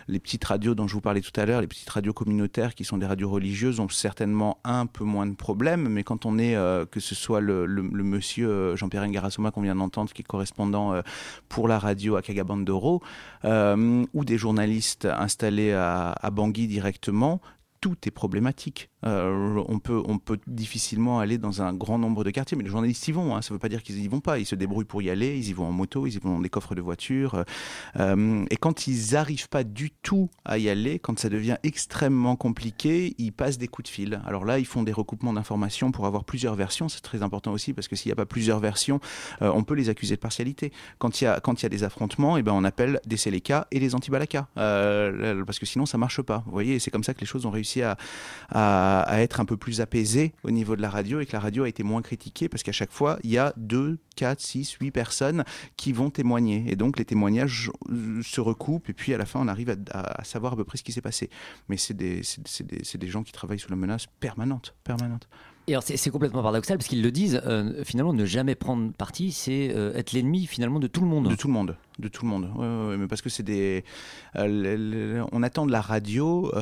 [0.09, 2.85] les petites radios dont je vous parlais tout à l'heure, les petites radios communautaires qui
[2.85, 5.88] sont des radios religieuses ont certainement un peu moins de problèmes.
[5.88, 9.75] Mais quand on est, euh, que ce soit le, monsieur euh, Jean-Pierre Ngarasoma qu'on vient
[9.75, 11.03] d'entendre, qui est correspondant euh,
[11.49, 13.03] pour la radio à Kagabandoro,
[13.45, 17.40] euh, ou des journalistes installés à Bangui directement,
[18.07, 18.90] est problématique.
[19.05, 23.12] Euh, on, peut, difficilement aller dans un grand nombre de quartiers, mais les journalistes y
[23.12, 23.37] vont.
[23.37, 23.42] hein.
[23.42, 24.38] Ça ne veut pas dire qu'ils y vont pas.
[24.38, 25.37] Ils se débrouillent pour y aller.
[25.37, 27.44] Ils y vont en moto, ils y vont dans des coffres de voitures.
[27.99, 32.37] Euh, et quand ils n'arrivent pas du tout à y aller, quand ça devient extrêmement
[32.37, 34.20] compliqué, ils passent des coups de fil.
[34.27, 36.88] Alors là, ils font des recoupements d'informations pour avoir plusieurs versions.
[36.88, 39.01] C'est très important aussi parce que s'il n'y a pas plusieurs versions,
[39.42, 40.72] euh, on peut les accuser de partialité.
[40.99, 44.49] Quand il y a, des affrontements, eh ben, on appelle des Séléka et des anti-Balaka.
[44.59, 46.42] Euh, parce que sinon, ça marche pas.
[46.46, 47.97] Vous voyez, et c'est comme ça que les choses ont réussi réussi à,
[48.51, 51.41] à, à être un peu plus apaisé au niveau de la radio et que la
[51.41, 54.73] radio a été moins critiquée parce qu'à chaque fois, il y a 2, 4, 6,
[54.81, 55.45] 8 personnes
[55.77, 56.65] qui vont témoigner.
[56.69, 60.25] Et donc les témoignages euh, se recoupent et puis à la fin, on arrive à,
[60.25, 61.31] savoir à peu près ce qui s'est passé.
[61.69, 64.75] Mais c'est des, des, c'est des gens qui travaillent sous la menace permanente.
[64.85, 65.29] permanente.
[65.69, 69.33] Et alors, c'est complètement paradoxal parce qu'ils le disent, euh, finalement, ne jamais prendre parti,
[69.33, 71.29] c'est euh, être l'ennemi finalement de tout le monde.
[71.29, 72.49] De tout le monde, de tout le monde.
[72.55, 73.85] Ouais, ouais, ouais, mais parce que c'est des.
[74.37, 76.53] euh, on attend de la radio.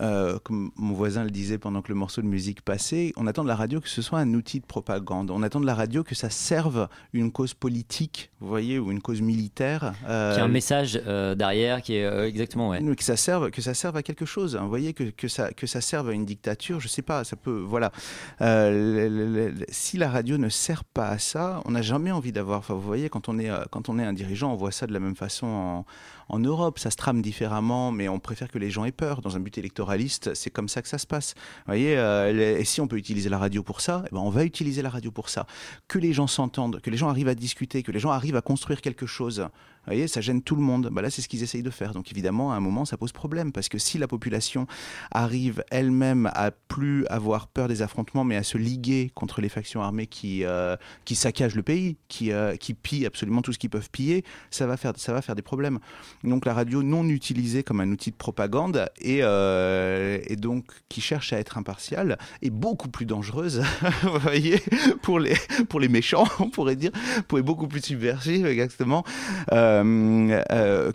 [0.00, 3.42] Euh, comme mon voisin le disait pendant que le morceau de musique passait, on attend
[3.42, 5.30] de la radio que ce soit un outil de propagande.
[5.30, 9.00] On attend de la radio que ça serve une cause politique, vous voyez, ou une
[9.00, 9.92] cause militaire.
[10.08, 12.80] euh, Qui a un message euh, derrière qui est euh, exactement, ouais.
[12.96, 14.62] que ça serve que ça serve à quelque chose hein.
[14.62, 17.36] vous voyez que, que ça que ça serve à une dictature je sais pas ça
[17.36, 17.92] peut voilà
[18.40, 22.32] le- le- le- si la radio ne sert pas à ça on n'a jamais envie
[22.32, 24.86] d'avoir enfin vous voyez quand on est quand on est un dirigeant on voit ça
[24.86, 25.86] de la même façon en,
[26.28, 29.20] en Europe ça se trame différemment mais on préfère que les gens aient peur.
[29.20, 31.34] Dans un but électoraliste c'est comme ça que ça se passe.
[31.36, 34.30] Vous voyez euh, et si on peut utiliser la radio pour ça eh ben on
[34.30, 35.46] va utiliser la radio pour ça.
[35.88, 38.42] Que les gens s'entendent que les gens arrivent à discuter que les gens arrivent à
[38.42, 39.48] construire quelque chose
[39.86, 40.88] vous voyez, ça gêne tout le monde.
[40.90, 41.92] Bah là, c'est ce qu'ils essayent de faire.
[41.92, 44.66] Donc évidemment, à un moment, ça pose problème parce que si la population
[45.10, 49.82] arrive elle-même à plus avoir peur des affrontements, mais à se liguer contre les factions
[49.82, 53.68] armées qui euh, qui saccagent le pays, qui euh, qui pillent absolument tout ce qu'ils
[53.68, 55.78] peuvent piller, ça va faire ça va faire des problèmes.
[56.22, 61.34] Donc la radio non utilisée comme un outil de propagande et euh, donc qui cherche
[61.34, 63.62] à être impartiale est beaucoup plus dangereuse.
[64.02, 64.60] vous voyez,
[65.02, 65.36] pour les
[65.68, 66.92] pour les méchants, on pourrait dire,
[67.28, 69.04] pour être beaucoup plus subversive exactement.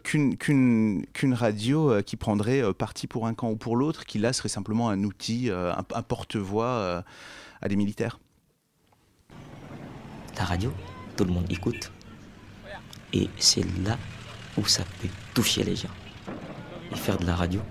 [0.04, 4.06] Qu'une qu'une qu'une radio euh, qui prendrait euh, parti pour un camp ou pour l'autre,
[4.06, 7.02] qui là serait simplement un outil, euh, un, un porte-voix euh,
[7.62, 8.20] à des militaires.
[10.38, 10.72] La radio,
[11.18, 11.92] tout le monde écoute.
[13.12, 13.98] Et c'est là
[14.58, 15.90] où ça peut toucher les gens.
[16.92, 17.62] Et faire de la radio,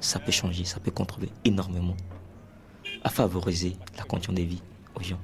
[0.00, 1.96] ça peut changer, ça peut contribuer énormément
[3.04, 4.62] à favoriser la condition de vie
[4.96, 5.20] aux gens,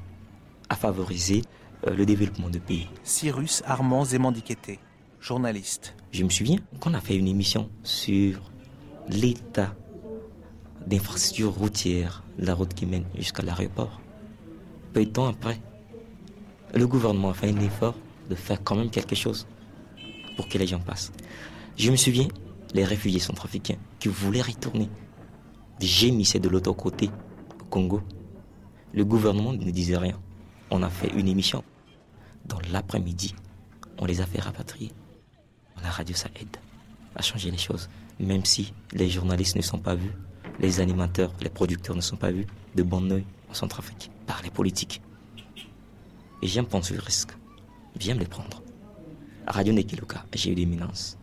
[0.68, 1.42] à favoriser
[1.86, 2.88] euh, le développement du pays.
[3.02, 4.78] Cyrus Armand Zemandikete,
[5.24, 5.94] journaliste.
[6.12, 8.52] Je me souviens qu'on a fait une émission sur
[9.08, 9.74] l'état
[10.86, 14.02] d'infrastructure routière, la route qui mène jusqu'à l'aéroport.
[14.92, 15.58] Peu de temps après,
[16.74, 17.94] le gouvernement a fait un effort
[18.28, 19.46] de faire quand même quelque chose
[20.36, 21.10] pour que les gens passent?
[21.78, 22.28] Je me souviens,
[22.74, 24.90] les réfugiés centrafricains qui voulaient retourner,
[25.80, 27.08] gémissaient de l'autre côté,
[27.62, 28.02] au Congo.
[28.92, 30.20] Le gouvernement ne disait rien.
[30.70, 31.64] On a fait une émission.
[32.44, 33.34] Dans l'après-midi,
[33.96, 34.92] on les a fait rapatrier.
[35.84, 36.56] La radio, ça aide
[37.14, 37.90] à changer les choses.
[38.18, 40.12] Même si les journalistes ne sont pas vus,
[40.58, 44.48] les animateurs, les producteurs ne sont pas vus de bon oeil en Centrafrique par les
[44.50, 45.02] politiques.
[46.40, 47.32] Et j'aime prendre ce risque.
[48.00, 48.62] J'aime les prendre.
[49.46, 51.18] Radio Nekiluka, j'ai eu des menaces.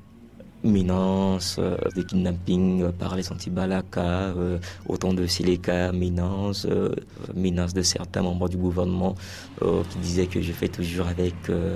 [0.64, 6.94] Menaces euh, de kidnapping euh, par les anti-Balaka, euh, autant de Séléka, menaces, euh,
[7.36, 9.16] menaces de certains membres du gouvernement
[9.60, 11.34] qui disaient que je fais toujours avec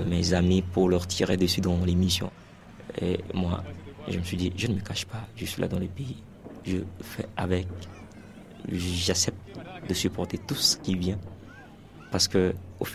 [0.08, 2.30] mes amis pour leur tirer dessus dans l'émission.
[3.00, 3.62] Et moi,
[4.08, 6.16] je me suis dit, je ne me cache pas, je suis là dans le pays.
[6.64, 7.66] Je fais avec.
[8.72, 9.38] J'accepte
[9.88, 11.18] de supporter tout ce qui vient.
[12.10, 12.86] Parce que, au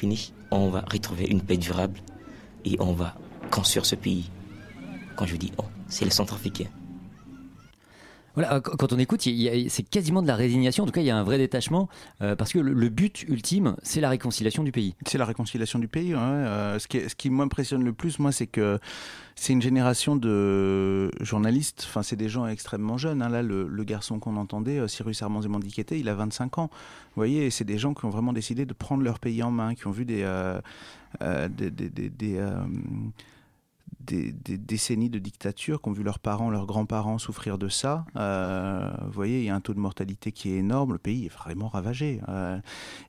[0.52, 2.00] on va retrouver une paix durable
[2.66, 3.16] et on va
[3.50, 4.30] construire ce pays.
[5.16, 6.70] Quand je dis on, c'est les centrafricains.
[8.38, 10.84] Euh, qu- quand on écoute, c'est quasiment de la résignation.
[10.84, 11.90] En tout cas, il y a un vrai détachement
[12.22, 14.96] euh, parce que le, but ultime, c'est la réconciliation du pays.
[15.06, 16.14] C'est la réconciliation du pays.
[16.14, 18.80] Euh, ce, qui, m'impressionne le plus, moi, c'est que
[19.36, 21.86] c'est une génération de journalistes.
[21.88, 23.22] Enfin, c'est des gens extrêmement jeunes.
[23.22, 23.30] hein.
[23.30, 26.70] Là, le, garçon qu'on entendait, Cyrus Armand Zemandikete, il a 25 ans.
[26.72, 29.76] Vous voyez, c'est des gens qui ont vraiment décidé de prendre leur pays en main,
[29.76, 30.24] qui ont vu des,
[34.06, 38.06] des- décennies de dictature, qui ont vu leurs parents, leurs grands-parents souffrir de ça.
[38.16, 41.26] Euh, vous voyez, il y a un taux de mortalité qui est énorme, le pays
[41.26, 42.22] est vraiment ravagé.
[42.30, 42.60] Euh,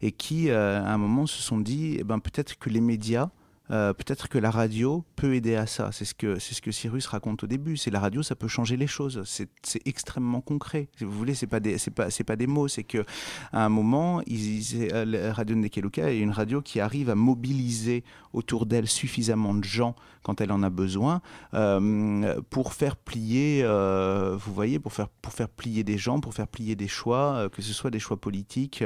[0.01, 3.31] et qui, euh, à un moment, se sont dit, eh ben, peut-être que les médias,
[3.73, 5.91] euh, peut-être que la radio peut aider à ça.
[5.93, 7.79] C'est ce que c'est ce que Cyrus raconte au début.
[7.79, 9.23] C'est la radio, ça peut changer les choses.
[9.25, 9.49] C'est
[9.87, 10.89] extrêmement concret.
[10.99, 12.69] Si vous voulez, c'est pas des c'est pas c'est pas des mots.
[12.69, 13.05] C'est que
[13.51, 18.05] à un moment, euh, la radio Nekeluka est une radio qui arrive à mobiliser
[18.35, 21.21] autour d'elle suffisamment de gens quand elle en a besoin
[21.55, 23.65] euh, pour faire plier.
[23.65, 27.63] vous voyez, pour faire pour faire plier des gens, pour faire plier des choix, que
[27.63, 28.85] ce soit des choix politiques,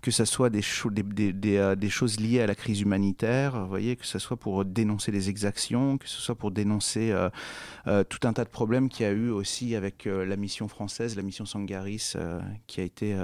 [0.00, 3.60] que ce soit des, des, des, des, choses liées à la crise humanitaire.
[3.60, 7.28] Vous voyez, ce ce soit pour dénoncer les exactions, que ce soit pour dénoncer euh,
[7.86, 10.68] euh, tout un tas de problèmes qu'il y a eu aussi avec euh, la mission
[10.68, 12.14] française, la mission Sangaris,
[12.66, 13.16] qui a été.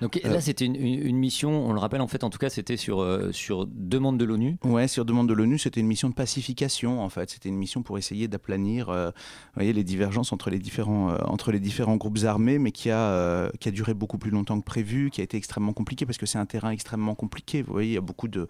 [0.00, 3.04] Donc là, c'était une, mission, on le rappelle en fait, en tout cas, c'était sur,
[3.32, 4.56] sur demande de l'ONU.
[4.64, 7.30] Ouais, sur demande de l'ONU, c'était une mission de pacification en fait.
[7.30, 9.10] C'était une mission pour essayer d'aplanir, euh,
[9.54, 12.98] voyez, les divergences entre les différents euh, entre les différents groupes armés, mais qui a
[12.98, 16.18] euh, qui a duré beaucoup plus longtemps que prévu, qui a été extrêmement compliqué parce
[16.18, 17.62] que c'est un terrain extrêmement compliqué.
[17.62, 18.48] Vous voyez, il y a beaucoup de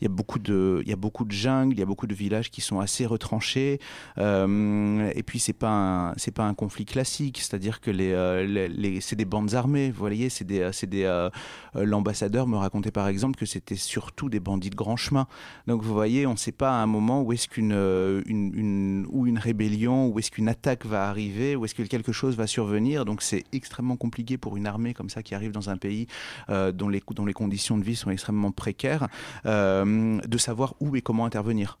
[0.00, 2.06] il y a beaucoup de il y a beaucoup de jungles, il y a beaucoup
[2.06, 3.80] de villages qui sont assez retranchés.
[4.18, 9.54] Euh, et puis c'est pas pas un conflit classique, c'est-à-dire que euh, c'est des bandes
[9.54, 9.90] armées.
[9.90, 11.28] Vous voyez, c'est des des euh,
[11.76, 15.26] euh, l'ambassadeur me racontait par exemple que c'était surtout des bandits de grand chemin.
[15.66, 19.06] Donc vous voyez, on ne sait pas à un moment où est-ce qu'une une, une-
[19.10, 22.46] ou une rébellion, où est-ce qu'une attaque va arriver, où est-ce que quelque chose va
[22.46, 23.04] survenir.
[23.04, 26.06] Donc c'est extrêmement compliqué pour une armée comme ça qui arrive dans un pays
[26.48, 29.08] dont, les, dont les conditions de vie sont extrêmement précaires,
[29.44, 31.78] de savoir où et comment intervenir.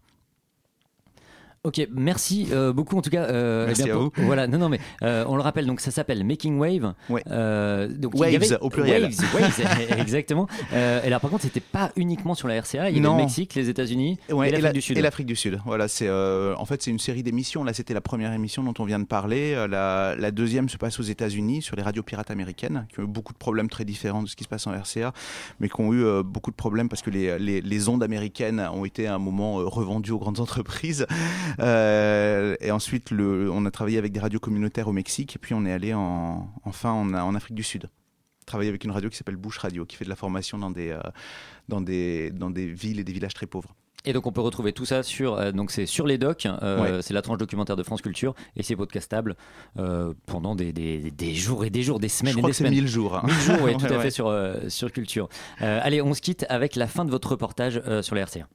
[1.62, 3.24] Ok, merci euh, beaucoup en tout cas.
[3.24, 5.90] euh, Merci bien, à pour- Voilà, non, non, mais euh, on le rappelle, donc ça
[5.90, 6.94] s'appelle Making Wave.
[7.10, 9.02] Donc, y Waves, avait- au pluriel.
[9.02, 10.46] Waves, Waves, exactement.
[10.72, 12.88] Et là, par contre, c'était pas uniquement sur la RCA.
[12.88, 13.18] Il y avait Non.
[13.18, 14.96] le Mexique, les États-Unis Ouais, et l'Afrique la- du Sud.
[14.96, 15.60] Et l'Afrique du Sud.
[15.66, 17.62] Voilà, c'est en fait c'est une série d'émissions.
[17.62, 19.52] Là, c'était la première émission dont on vient de parler.
[19.68, 23.06] La, la deuxième se passe aux États-Unis sur les radios pirates américaines, qui ont eu
[23.06, 25.12] beaucoup de problèmes très différents de ce qui se passe en RCA,
[25.60, 28.86] mais qui ont eu beaucoup de problèmes parce que les, les, les ondes américaines ont
[28.86, 31.06] été à un moment revendues aux grandes entreprises.
[31.58, 35.54] Euh, et ensuite, le, on a travaillé avec des radios communautaires au Mexique, et puis
[35.54, 37.88] on est allé en, enfin en, en Afrique du Sud.
[38.46, 40.90] Travailler avec une radio qui s'appelle Bush Radio, qui fait de la formation dans des,
[40.90, 41.00] euh,
[41.68, 43.74] dans des, dans des villes et des villages très pauvres.
[44.06, 46.96] Et donc on peut retrouver tout ça sur euh, donc c'est sur les docs, euh,
[46.96, 47.02] Ouais.
[47.02, 49.36] c'est la tranche documentaire de France Culture et c'est podcastable
[49.78, 52.52] euh, pendant des, des, des jours et des jours, des semaines Je et crois des
[52.52, 52.80] que c'est semaines.
[52.80, 53.22] 1000 jours, hein.
[53.26, 54.02] 1000 jours, oui, tout Ouais, à ouais.
[54.02, 54.34] fait sur
[54.68, 55.28] sur Culture.
[55.58, 58.48] Allez, on se quitte avec la fin de votre reportage sur la RCA.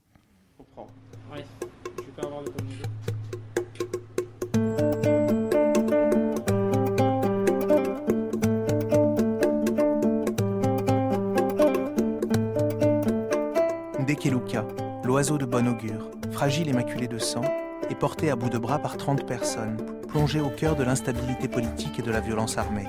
[14.15, 14.63] Dekeluka,
[15.03, 17.41] l'oiseau de bon augure, fragile et maculé de sang,
[17.89, 19.75] est porté à bout de bras par 30 personnes,
[20.07, 22.87] plongées au cœur de l'instabilité politique et de la violence armée,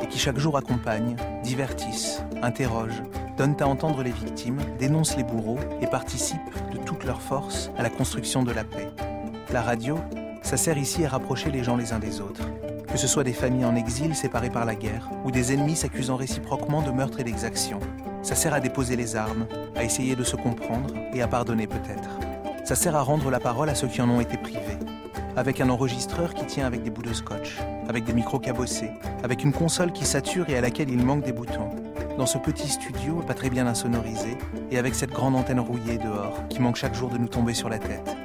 [0.00, 3.02] et qui chaque jour accompagnent, divertissent, interrogent,
[3.36, 6.38] donnent à entendre les victimes, dénoncent les bourreaux et participent
[6.72, 8.88] de toute leur force à la construction de la paix.
[9.52, 9.98] La radio,
[10.42, 12.46] ça sert ici à rapprocher les gens les uns des autres.
[12.86, 16.14] Que ce soit des familles en exil séparées par la guerre, ou des ennemis s'accusant
[16.14, 17.80] réciproquement de meurtre et d'exaction.
[18.22, 22.10] Ça sert à déposer les armes, à essayer de se comprendre et à pardonner peut-être.
[22.64, 24.78] Ça sert à rendre la parole à ceux qui en ont été privés.
[25.36, 28.90] Avec un enregistreur qui tient avec des bouts de scotch, avec des micros cabossés,
[29.22, 31.70] avec une console qui sature et à laquelle il manque des boutons.
[32.18, 34.36] Dans ce petit studio, pas très bien insonorisé,
[34.72, 37.68] et avec cette grande antenne rouillée dehors, qui manque chaque jour de nous tomber sur
[37.68, 38.16] la tête.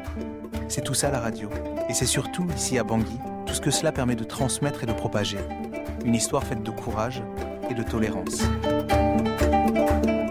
[0.68, 1.50] C'est tout ça la radio.
[1.88, 4.94] Et c'est surtout, ici à Bangui, tout ce que cela permet de transmettre et de
[4.94, 5.38] propager.
[6.04, 7.22] Une histoire faite de courage
[7.70, 8.42] et de tolérance.
[9.74, 10.23] thank you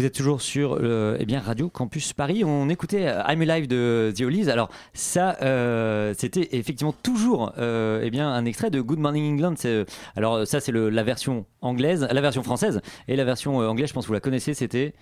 [0.00, 2.42] vous êtes toujours sur euh, eh bien, Radio Campus Paris.
[2.42, 4.48] On écoutait euh, I'm Alive de The Hollies.
[4.48, 9.56] Alors, ça, euh, c'était effectivement toujours eh bien, un extrait de Good Morning England.
[10.16, 12.80] Alors, ça, c'est la version anglaise, la version française.
[13.08, 14.94] Et la version anglaise, je pense que vous la connaissez, c'était.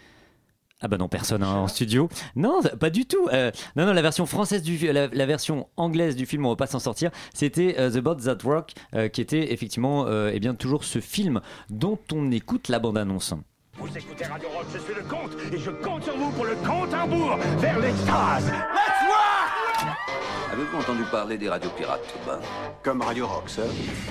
[0.81, 2.09] Ah bah non, personne hein, en studio.
[2.35, 3.29] Non, pas du tout.
[3.77, 6.81] Non, non, la version française du la, version anglaise du film, on va pas s'en
[6.81, 7.13] sortir.
[7.35, 8.39] C'était The Birds That
[8.95, 11.41] euh, qui était effectivement, eh bien, toujours ce film
[11.71, 13.35] dont on écoute la bande-annonce.
[13.81, 16.57] Vous écoutez Radio Rock, je suis le comte et je compte sur vous pour le
[16.57, 18.47] compte à rebours vers l'extase.
[18.47, 19.89] Let's rock
[20.53, 22.41] Avez-vous entendu parler des radios pirates, Aubin
[22.83, 23.63] Comme Radio Rock, ça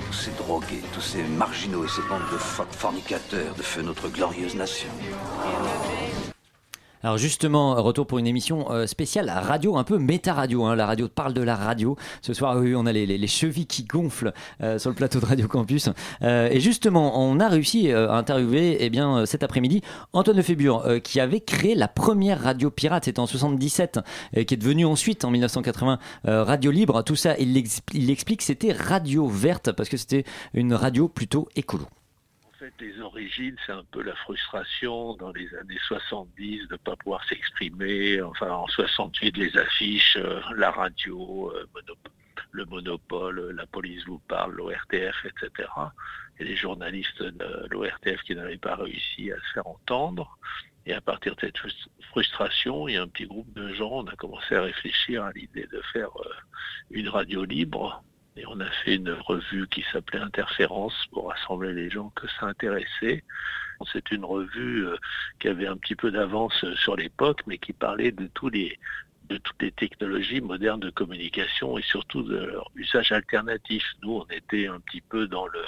[0.06, 4.08] Tous ces drogués, tous ces marginaux et ces bandes de phoques fornicateurs de feu notre
[4.08, 4.88] glorieuse nation.
[7.04, 10.64] Alors justement, retour pour une émission euh, spéciale radio, un peu méta-radio.
[10.64, 10.74] hein.
[10.74, 11.96] La radio parle de la radio.
[12.22, 14.32] Ce soir, on a les, les- les chevilles qui gonflent
[14.62, 15.90] euh, sur le plateau de Radio Campus.
[16.22, 19.80] Euh, et justement, on a réussi à interviewer eh bien, cet après-midi
[20.12, 23.04] Antoine Lefébure, qui avait créé la première radio pirate.
[23.04, 24.00] C'était en 77,
[24.34, 27.02] et qui est devenue ensuite, en 1980, euh, Radio Libre.
[27.04, 31.48] Tout ça, il, l'ex- il explique, c'était Radio Verte, parce que c'était une radio plutôt
[31.54, 31.84] écolo.
[32.80, 37.24] Les origines, c'est un peu la frustration dans les années 70 de ne pas pouvoir
[37.24, 38.20] s'exprimer.
[38.22, 41.66] Enfin, en 68, les affiches, euh, la radio, euh,
[42.52, 45.68] le monopole, la police vous parle, l'ORTF, etc.
[46.38, 50.38] Et les journalistes de l'ORTF qui n'avaient pas réussi à se faire entendre.
[50.86, 53.90] Et à partir de cette frus- frustration, il y a un petit groupe de gens,
[53.92, 56.30] on a commencé à réfléchir à l'idée de faire euh,
[56.90, 58.02] une radio libre.
[58.38, 62.46] Et on a fait une revue qui s'appelait Interférence pour rassembler les gens que ça
[62.46, 63.24] intéressait.
[63.92, 64.96] C'est une revue euh,
[65.40, 68.78] qui avait un petit peu d'avance sur l'époque, mais qui parlait de tous les
[69.28, 73.84] de toutes les technologies modernes de communication et surtout de leur usage alternatif.
[74.02, 75.62] Nous, on était un petit peu dans le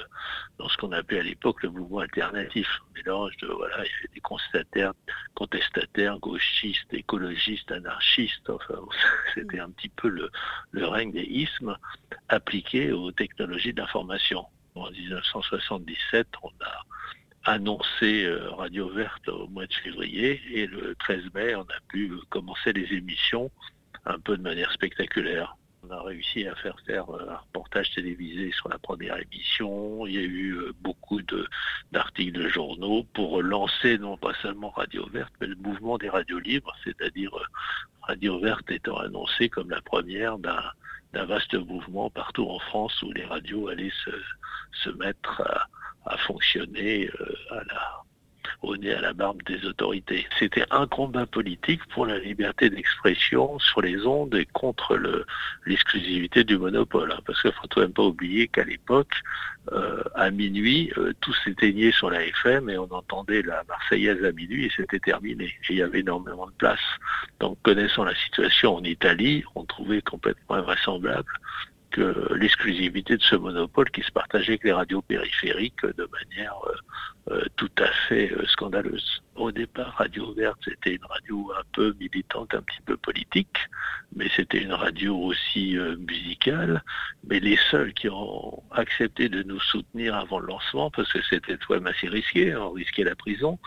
[0.59, 3.95] dans ce qu'on appelait à l'époque le mouvement alternatif, un mélange de voilà, il y
[3.99, 4.93] avait des constatataires,
[5.35, 8.49] contestataires, gauchistes, écologistes, anarchistes.
[8.49, 8.81] Enfin,
[9.35, 10.31] c'était un petit peu le
[10.71, 11.77] le règne des ismes
[12.29, 14.47] appliqué aux technologies d'information.
[14.77, 16.85] En 1977, on a
[17.45, 22.13] annoncé euh, Radio Verte au mois de février et le 13 mai, on a pu
[22.29, 23.51] commencer les émissions
[24.05, 25.57] un peu de manière spectaculaire.
[25.83, 30.07] On a réussi à faire faire euh, un reportage télévisé sur la première émission.
[30.07, 31.21] Il y a eu euh, beaucoup
[31.93, 36.41] d'articles de journaux pour lancer non pas seulement Radio Verte, mais le mouvement des radios
[36.41, 37.31] libres, c'est-à-dire
[38.03, 40.63] Radio Verte étant annoncée comme la première d'un
[41.13, 44.11] d'un vaste mouvement partout en France où les radios allaient se,
[44.85, 45.67] se mettre à,
[46.07, 48.03] à fonctionner euh, à la,
[48.63, 50.27] au nez à la barbe des autorités.
[50.39, 55.25] C'était un combat politique pour la liberté d'expression sur les ondes et contre le-
[55.67, 57.13] l'exclusivité du monopole.
[57.13, 59.15] hein, parce qu'il faut tout même pas oublier qu'à l'époque,
[59.73, 64.33] euh, à minuit, euh, tout s'éteignait sur la FM et on entendait la Marseillaise à
[64.33, 65.45] minuit et c'était terminé.
[65.45, 66.81] Et il y avait énormément de place.
[67.41, 71.31] Donc connaissant la situation en Italie, on trouvait complètement invraisemblable
[71.91, 77.35] que l'exclusivité de ce monopole qui se partageait avec les radios périphériques de manière euh,
[77.35, 79.23] euh, tout à fait euh, scandaleuse.
[79.35, 83.57] Au départ, Radio Verte, c'était une radio un peu militante, un petit peu politique,
[84.15, 86.83] mais c'était une radio aussi musicale.
[87.25, 91.57] Mais les seuls qui ont accepté de nous soutenir avant le lancement, parce que c'était
[91.57, 93.59] quand même assez risqué, hein, on risquait la prison,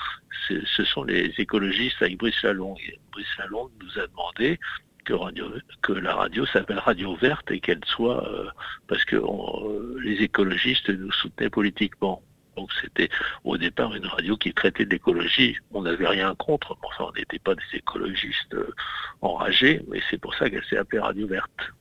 [0.47, 2.77] ce sont les écologistes avec Brice Lalonde.
[3.11, 4.59] Brice Lalonde nous a demandé
[5.03, 8.49] que, la radio s'appelle Radio Verte et qu'elle soit euh,
[8.87, 12.21] parce que euh, les écologistes nous soutenaient politiquement.
[12.55, 13.09] Donc c'était
[13.43, 15.57] au départ une radio qui traitait de l'écologie.
[15.71, 18.73] On n'avait rien contre, enfin on n'était pas des écologistes euh,
[19.21, 21.73] enragés, mais c'est pour ça qu'elle s'est appelée Radio Verte.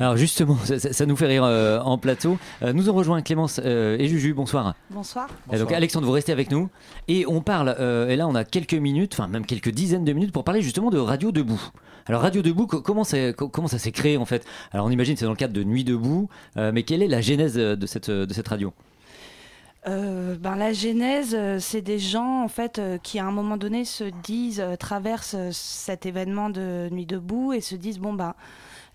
[0.00, 2.38] Alors justement, ça, ça- ça nous fait rire euh, en plateau.
[2.62, 4.32] Euh, nous ont rejoint Clémence euh, et Juju.
[4.32, 4.74] Bonsoir.
[4.90, 5.28] Bonsoir.
[5.52, 6.68] Et donc Alexandre, vous restez avec nous
[7.08, 7.74] et on parle.
[7.80, 10.62] euh, et là, on a quelques minutes, enfin même quelques dizaines de minutes pour parler
[10.62, 11.60] justement de Radio Debout.
[12.06, 13.02] Alors Radio Debout, co- comment,
[13.52, 14.46] comment ça s'est créé en fait?
[14.72, 17.08] Alors on imagine que c'est dans le cadre de Nuit Debout, euh, mais quelle est
[17.08, 18.72] la genèse euh, de cette, de cette radio?
[19.86, 23.56] Euh, ben, la genèse, euh, c'est des gens en fait euh, qui à un moment
[23.56, 28.34] donné se disent, traversent cet événement de Nuit debout et se disent bon ben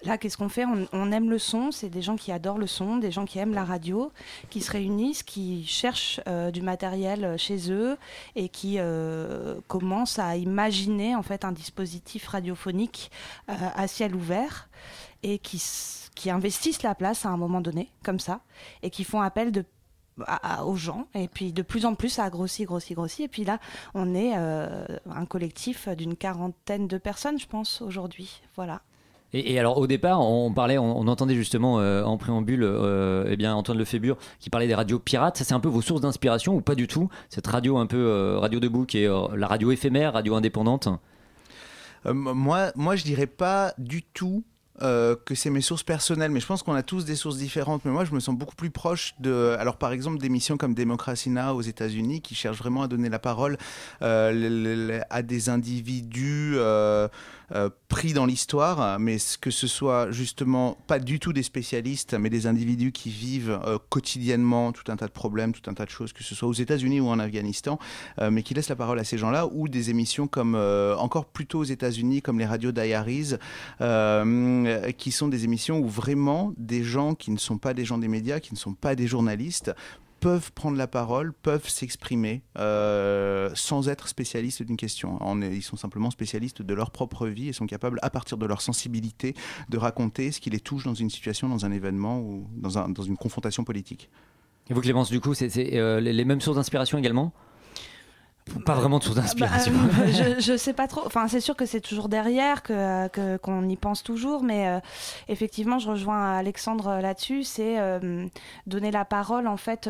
[0.04, 0.66] là qu'est-ce qu'on fait?
[0.92, 3.54] On, aime le son, c'est des gens qui adorent le son, des gens qui aiment
[3.54, 4.12] la radio,
[4.50, 6.20] qui se réunissent, qui cherchent
[6.52, 7.98] du matériel chez eux
[8.36, 8.78] et qui
[9.68, 13.12] commencent à imaginer en fait un dispositif radiophonique
[13.48, 14.68] à ciel ouvert
[15.24, 15.64] et qui
[16.16, 18.42] qui investissent la place à un moment donné comme ça
[18.84, 19.64] et qui font appel de
[20.26, 23.24] à- à- aux gens et puis de plus en plus ça a grossi grossi grossi
[23.24, 23.60] et puis là
[23.94, 28.82] on est euh, un collectif d'une quarantaine de personnes je pense aujourd'hui voilà
[29.34, 33.26] Et, et alors au départ, on parlait, on, on entendait justement euh, en préambule, euh,
[33.28, 35.38] eh bien Antoine Lefébure qui parlait des radios pirates.
[35.38, 37.98] Ça, c'est un peu vos sources d'inspiration ou pas du tout Cette radio un peu
[37.98, 40.88] euh, radio debout qui est euh, la radio éphémère, radio indépendante?
[42.06, 44.44] Euh, moi, moi, je dirais pas du tout
[44.84, 47.86] euh, que c'est mes sources personnelles, mais je pense qu'on a tous des sources différentes.
[47.86, 51.30] Mais moi, je me sens beaucoup plus proche de, alors par exemple, d'émissions comme Democracy
[51.30, 53.58] Now aux États-Unis, qui cherchent vraiment à donner la parole
[54.02, 57.08] euh, à des individus euh,
[57.56, 62.32] euh, pris dans l'histoire, mais que ce soit justement pas du tout des spécialistes, mais
[62.32, 65.92] des individus qui vivent euh, quotidiennement tout un tas de problèmes, tout un tas de
[65.92, 67.78] choses, que ce soit aux États-Unis ou en Afghanistan,
[68.20, 70.56] euh, mais qui laissent la parole à ces gens-là, ou des émissions comme
[70.98, 73.36] encore plutôt aux États-Unis, comme les radios Diaries,
[74.98, 78.08] qui sont des émissions où vraiment des gens qui ne sont pas des gens des
[78.08, 79.72] médias, qui ne sont pas des journalistes,
[80.24, 85.20] peuvent prendre la parole, peuvent s'exprimer euh, sans être spécialistes d'une question.
[85.42, 88.62] Ils sont simplement spécialistes de leur propre vie et sont capables, à partir de leur
[88.62, 89.36] sensibilité,
[89.70, 92.88] de raconter ce qui les touche dans une situation, dans un événement ou dans, un-
[92.88, 94.10] dans une confrontation politique.
[94.70, 97.34] Et vous Clémence, du coup, c'est euh, les mêmes sources d'inspiration également?
[98.66, 99.72] Pas vraiment de d'inspiration.
[99.74, 101.02] Bah, euh, je, sais pas trop.
[101.06, 104.80] Enfin, c'est sûr que c'est toujours derrière, que que- qu'on y pense toujours, mais euh,
[105.30, 107.44] effectivement, je rejoins Alexandre là-dessus.
[107.44, 108.26] C'est euh,
[108.68, 109.90] donner la parole, en fait.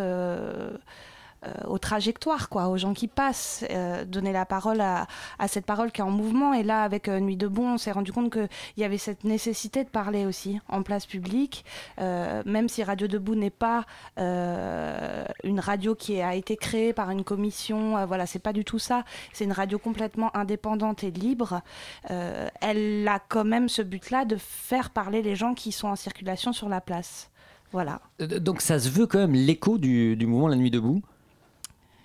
[1.45, 5.07] Euh, aux trajectoires, quoi, aux gens qui passent, euh, donner la parole à,
[5.47, 6.53] cette parole qui est en mouvement.
[6.53, 9.23] Et là, avec euh, Nuit de Bon, on s'est rendu compte qu'il y avait cette
[9.23, 11.65] nécessité de parler aussi en place publique,
[11.99, 13.85] même si Radio Debout n'est pas
[14.17, 19.03] une radio qui a été créée par une commission, voilà, c'est pas du tout ça.
[19.33, 21.61] C'est une radio complètement indépendante et libre.
[22.09, 26.53] Elle a quand même ce but-là de faire parler les gens qui sont en circulation
[26.53, 27.29] sur la place.
[27.71, 28.01] Voilà.
[28.19, 31.01] Donc ça se veut quand même l'écho du mouvement La Nuit debout?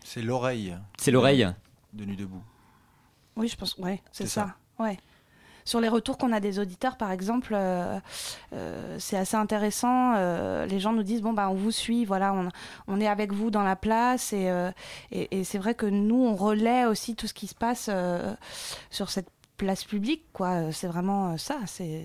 [0.08, 0.74] C'est l'oreille.
[0.98, 1.46] C'est l'oreille.
[1.92, 2.42] De Nuit debout.
[3.36, 4.54] Oui, je pense, ouais, c'est C'est ça.
[4.78, 4.96] Ouais.
[5.66, 8.00] Sur les retours qu'on a des auditeurs, par exemple, euh,
[8.54, 10.14] euh, c'est assez intéressant.
[10.16, 12.48] euh, les gens nous disent bon bah on vous suit, voilà, on,
[12.86, 14.70] on est avec vous dans la place et, euh,
[15.12, 18.34] et, et c'est vrai que nous on relaie aussi tout ce qui se passe euh,
[18.90, 19.28] sur cette
[19.58, 20.72] place publique, quoi.
[20.72, 21.58] C'est vraiment ça.
[21.66, 22.02] C'est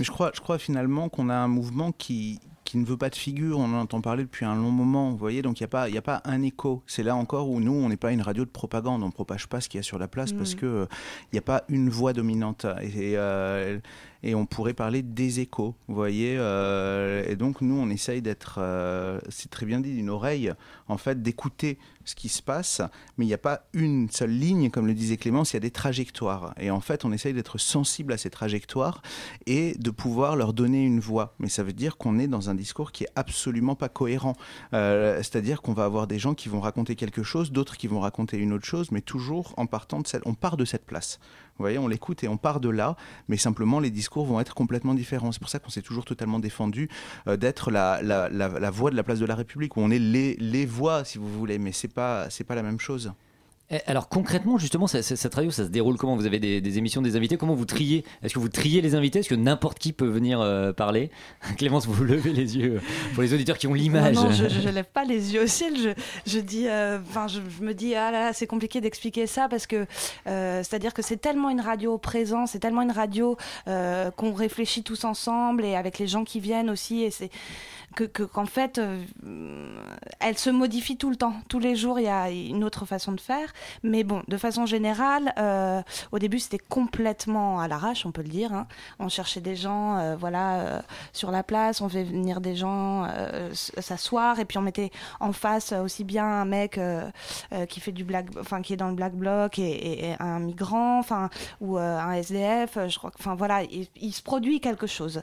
[0.00, 2.40] Mais je crois, je crois finalement qu'on a un mouvement qui,
[2.74, 3.60] qui ne veut pas de figure.
[3.60, 5.42] On en entend parler depuis un long moment, vous voyez.
[5.42, 6.82] Donc il n'y a, pas- y a pas un écho.
[6.88, 9.04] C'est là encore où nous, on n'est pas une radio de propagande.
[9.04, 10.60] On ne propage pas ce qu'il y a sur la place parce Mhm.
[10.60, 10.86] que euh,
[11.32, 12.66] n'y a pas une voix dominante.
[12.82, 13.78] Et, et, euh,
[14.26, 16.36] et on pourrait parler des échos, vous voyez.
[16.38, 20.50] euh, et donc nous, on essaye d'être, euh, c'est très bien dit, une oreille,
[20.88, 22.80] en fait, d'écouter ce qui se passe.
[23.18, 25.60] Mais il n'y a pas une seule ligne, comme le disait Clémence, il y a
[25.60, 26.54] des trajectoires.
[26.58, 29.02] Et en fait, on essaye d'être sensible à ces trajectoires
[29.44, 31.34] et de pouvoir leur donner une voix.
[31.38, 34.34] Mais ça veut dire qu'on est dans un discours qui est absolument pas cohérent.
[34.72, 38.00] Euh, C'est-à-dire qu'on va avoir des gens qui vont raconter quelque chose, d'autres qui vont
[38.00, 41.18] raconter une autre chose, mais toujours en partant de cette, on part de cette place.
[41.56, 42.96] Vous voyez, on l'écoute et on part de là,
[43.28, 45.30] mais simplement les discours vont être complètement différents.
[45.30, 46.88] C'est pour ça qu'on s'est toujours totalement défendu
[47.28, 49.90] euh, d'être la, la, la, la voix de la place de la République, où on
[49.90, 53.12] est les, les voix, si vous voulez, mais c'est pas pas la même chose.
[53.70, 56.16] Eh, Alors concrètement, justement, ça- ça- cette radio, ça se déroule comment?
[56.16, 58.04] Vous avez des, des émissions, des invités Comment vous triez?
[58.22, 59.20] Est-ce que vous triez les invités?
[59.20, 61.10] Est-ce que n'importe qui peut venir euh, parler?
[61.56, 62.80] Clémence, vous levez les yeux
[63.14, 64.16] pour les auditeurs qui ont l'image.
[64.16, 65.74] Non, non, je, je lève pas les yeux au ciel.
[65.76, 65.90] Je,
[66.30, 69.66] je dis, euh, je, je me dis, ah là, là, c'est compliqué d'expliquer ça parce
[69.66, 69.86] que,
[70.26, 73.36] euh, c'est-à-dire que c'est tellement une radio au présent, c'est tellement une radio
[73.68, 77.30] euh, qu'on réfléchit tous ensemble et avec les gens qui viennent aussi, et c'est
[77.94, 79.02] que que- qu'en fait, euh,
[80.20, 81.34] elle se modifie tout le temps.
[81.48, 83.52] Tous les jours, il y a une autre façon de faire.
[83.82, 85.82] Mais bon, de façon générale, euh,
[86.12, 88.52] au début, c'était complètement à l'arrache, on peut le dire.
[88.52, 88.66] hein.
[88.98, 90.82] On cherchait des gens, euh, voilà,
[91.12, 91.80] sur la place.
[91.80, 93.06] On fait venir des gens
[93.52, 94.90] s'asseoir, et puis on mettait
[95.20, 96.78] en face aussi bien un mec
[97.68, 101.30] qui fait du black, enfin qui est dans le black bloc et, un migrant, enfin
[101.60, 102.78] ou un SDF.
[102.88, 105.22] Je crois, enfin voilà, il, il se produit quelque chose.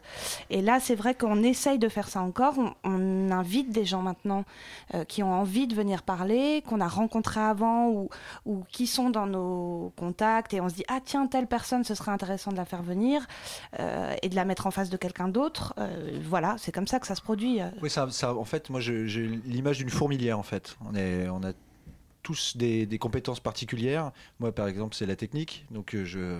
[0.49, 2.55] Et là, c'est vrai qu'on essaye de faire ça encore.
[2.83, 4.43] On, invite des gens maintenant
[4.93, 7.89] euh, qui ont envie de venir parler, qu'on a rencontrés avant
[8.45, 11.95] ou, qui sont dans nos contacts, et on se dit ah tiens telle personne, ce
[11.95, 13.25] serait intéressant de la faire venir
[13.79, 15.73] euh, et de la mettre en face de quelqu'un d'autre.
[15.77, 17.59] Euh, voilà, c'est comme ça que ça se produit.
[17.81, 19.05] Oui, ça, en fait, moi, j'ai
[19.45, 20.77] l'image d'une fourmilière, en fait.
[20.85, 21.53] On, a
[22.21, 24.11] tous des, des compétences particulières.
[24.39, 25.65] Moi, par exemple, c'est la technique.
[25.71, 26.39] Donc, je-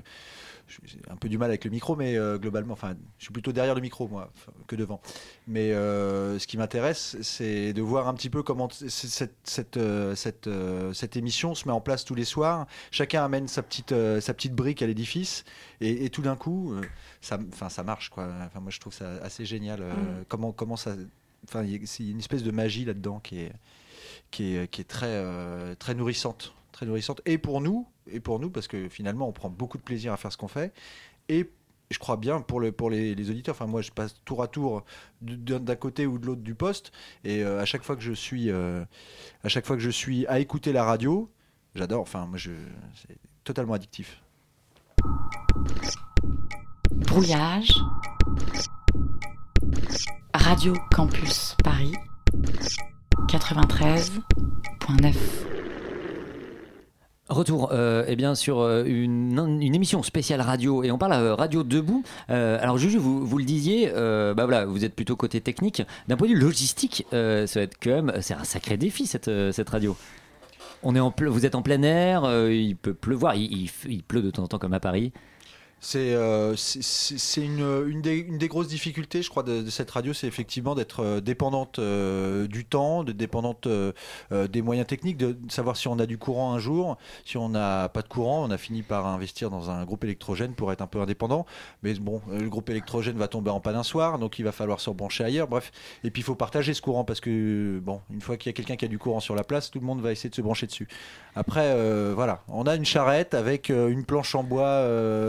[0.84, 3.52] j'ai un peu du mal avec le micro, mais euh, globalement, enfin, je suis plutôt
[3.52, 4.32] derrière le micro, moi,
[4.68, 5.02] que devant.
[5.48, 10.16] Mais euh, ce qui m'intéresse, c'est de voir un petit peu comment cette, cette, euh,
[10.16, 10.50] cette,
[10.94, 12.68] cette émission se met en place tous les soirs.
[12.92, 15.44] Chacun amène sa petite, sa petite brique à l'édifice.
[15.82, 16.76] Et, et tout d'un coup,
[17.22, 18.28] ça, ça marche, quoi.
[18.46, 19.82] Enfin, moi, je trouve ça assez génial.
[19.82, 20.26] Mm.
[20.28, 20.96] comment, comment ça.
[21.48, 23.52] Enfin, il y a- une espèce de magie là-dedans qui est,
[24.30, 26.54] qui est, qui est très, très nourrissante.
[26.82, 27.22] Très nourrissante.
[27.28, 30.18] Et pour nous, et pour nous, parce que finalement, on prend beaucoup de plaisir à
[30.18, 30.74] faire ce qu'on fait.
[31.30, 31.48] Et
[31.92, 33.54] je crois bien pour, le, pour les, auditeurs.
[33.54, 34.84] Enfin, moi, je passe tour à tour
[35.22, 36.92] du- d'un d'un côté ou de l'autre du poste,
[37.24, 38.84] et euh, à chaque fois que je suis, euh,
[39.44, 41.30] à chaque fois que je suis à écouter la radio,
[41.76, 42.02] j'adore.
[42.02, 42.50] Enfin, moi, je,
[42.96, 44.20] c'est totalement addictif.
[46.92, 47.76] Brouillage.
[50.34, 51.94] Radio Campus Paris.
[53.28, 55.51] 93.9.
[57.32, 62.04] Retour euh, eh sur euh, une, émission spéciale radio et on parle euh, radio debout.
[62.28, 65.82] Alors Juju, vous, le disiez, bah voilà, vous êtes plutôt côté technique.
[66.08, 67.78] D'un point de vue logistique, ça va être
[68.22, 69.96] c'est un sacré défi cette, cette radio.
[70.84, 73.70] On est en vous êtes en plein air, il peut pleuvoir, il
[74.08, 75.14] pleut de temps en temps comme à Paris.
[75.84, 76.56] C'est euh,
[77.38, 82.46] une, des, grosses difficultés, je crois, de, cette radio, c'est effectivement d'être euh, dépendante euh,
[82.46, 83.68] du temps, de dépendante
[84.32, 87.90] des moyens techniques, de, savoir si on a du courant un jour, si on n'a
[87.90, 90.88] pas de courant, on a fini par investir dans un groupe électrogène pour être un
[90.88, 91.48] peu indépendant.
[91.82, 94.80] Mais bon, le groupe électrogène va tomber en panne un soir, donc il va falloir
[94.80, 95.48] se rebrancher ailleurs.
[95.48, 95.72] Bref,
[96.04, 98.54] et puis il faut partager ce courant parce que bon, une fois qu'il y a
[98.54, 100.42] quelqu'un qui a du courant sur la place, tout le monde va essayer de se
[100.42, 100.88] brancher dessus.
[101.36, 101.74] Après,
[102.14, 104.68] voilà, on a une charrette avec une planche en bois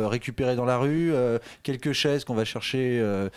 [0.02, 0.06] euh,
[0.56, 3.28] dans la rue, euh, quelques chaises qu'on va chercher euh,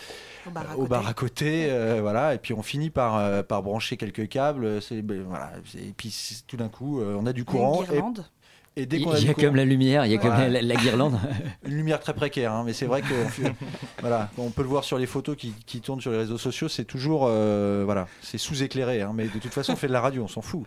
[0.75, 4.81] au bar à côté, euh, voilà, et puis on finit par, par brancher quelques câbles.
[4.81, 7.83] C'est, ben, voilà, et puis tout d'un coup, on a du courant.
[7.83, 8.25] guirlande.
[8.77, 10.49] Et, dès Il qu'on il y a comme la lumière, il y a comme Voilà.
[10.49, 11.17] la, la guirlande.
[11.65, 13.07] Une lumière très précaire, hein, mais c'est vrai que
[14.01, 16.67] voilà, on peut le voir sur les photos qui, qui tournent sur les réseaux sociaux,
[16.67, 20.01] c'est toujours euh, voilà, c'est sous-éclairé, hein, mais de toute façon on fait de la
[20.01, 20.63] radio, on s'en fout.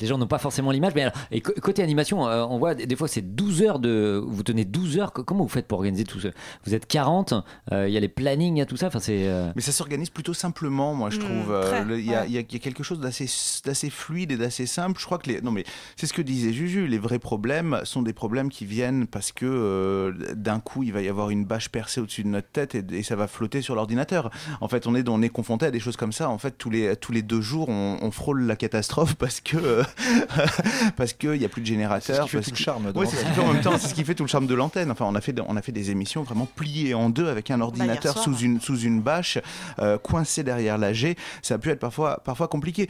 [0.00, 0.92] Les gens n'ont pas forcément l'image.
[0.94, 4.20] Mais alors, et co- côté animation, euh, on voit des, fois c'est 12 heures de.
[4.26, 5.12] Vous tenez 12 heures.
[5.12, 6.28] co- Comment vous faites pour organiser tout ça?
[6.64, 7.34] Vous êtes 40,
[7.72, 8.88] euh, il y a les plannings, il y a tout ça.
[8.88, 9.28] Enfin, c'est.
[9.28, 11.54] euh, Mais ça s'organise plutôt simplement, moi, je trouve.
[11.98, 12.26] Il y, a- ouais.
[12.28, 13.26] il y a- il y a quelque chose d'assez
[13.64, 14.98] d'assez fluide et d'assez simple.
[15.00, 15.40] Je crois que les.
[15.40, 15.64] Non, mais
[15.96, 16.86] c'est ce que disait Juju.
[16.88, 21.02] Les vrais problèmes sont des problèmes qui viennent parce que euh, d'un coup, il va
[21.02, 23.74] y avoir une bâche percée au-dessus de notre tête et, et ça va flotter sur
[23.74, 24.30] l'ordinateur.
[24.60, 26.28] En fait, on est, on est confronté à des choses comme ça.
[26.28, 29.56] En fait, tous les, tous les deux jours, on, on frôle la catastrophe parce que
[29.56, 29.82] euh,
[30.96, 32.16] parce qu'il n'y a plus de générateur.
[32.16, 33.52] C'est ce qui fait parce tout le charme de Ouais, c'est ce qui fait en
[33.52, 34.90] même temps, c'est ce qui fait tout le charme de l'antenne.
[34.90, 37.60] Enfin, on a fait, on a fait des émissions vraiment pliées en deux avec un
[37.60, 39.38] ordinateur soir, sous une sous une bâche,
[39.78, 41.16] euh, coincé derrière l'AG.
[41.42, 42.88] Ça a pu être parfois parfois compliqué.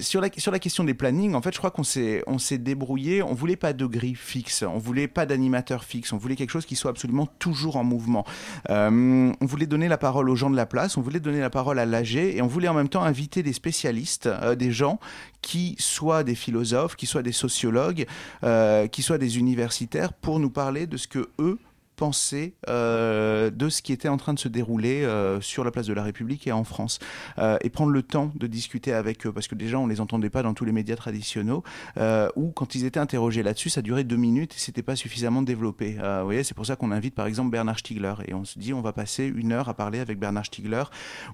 [0.00, 2.58] Sur la sur la question des plannings, en fait, je crois qu'on s'est on s'est
[2.58, 3.22] débrouillé.
[3.22, 6.66] On voulait pas de grille fixe, on voulait pas d'animateur fixe, on voulait quelque chose
[6.66, 8.26] qui soit absolument toujours en mouvement.
[8.68, 11.48] Euh, on voulait donner la parole aux gens de la place, on voulait donner la
[11.48, 12.14] parole à l'AG.
[12.14, 15.00] Et on voulait en même temps inviter des spécialistes, euh, des gens
[15.40, 18.04] qui soient des philosophes, qui soient des sociologues,
[18.42, 21.58] euh, qui soient des universitaires pour nous parler de ce que eux
[21.96, 25.86] pensaient euh, de ce qui était en train de se dérouler euh, sur la place
[25.86, 26.98] de la République et en France.
[27.38, 30.30] Euh, et prendre le temps de discuter avec eux parce que déjà on les entendait
[30.30, 31.60] pas dans tous les médias traditionnels
[31.98, 35.42] euh, ou quand ils étaient interrogés là-dessus ça durait deux minutes et c'était pas suffisamment
[35.42, 35.92] développé.
[35.92, 38.14] Vous voyez c'est pour ça qu'on invite par exemple Bernard Stiegler.
[38.26, 40.84] Et on se dit on va passer une heure à parler avec Bernard Stiegler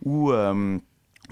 [0.04, 0.32] ou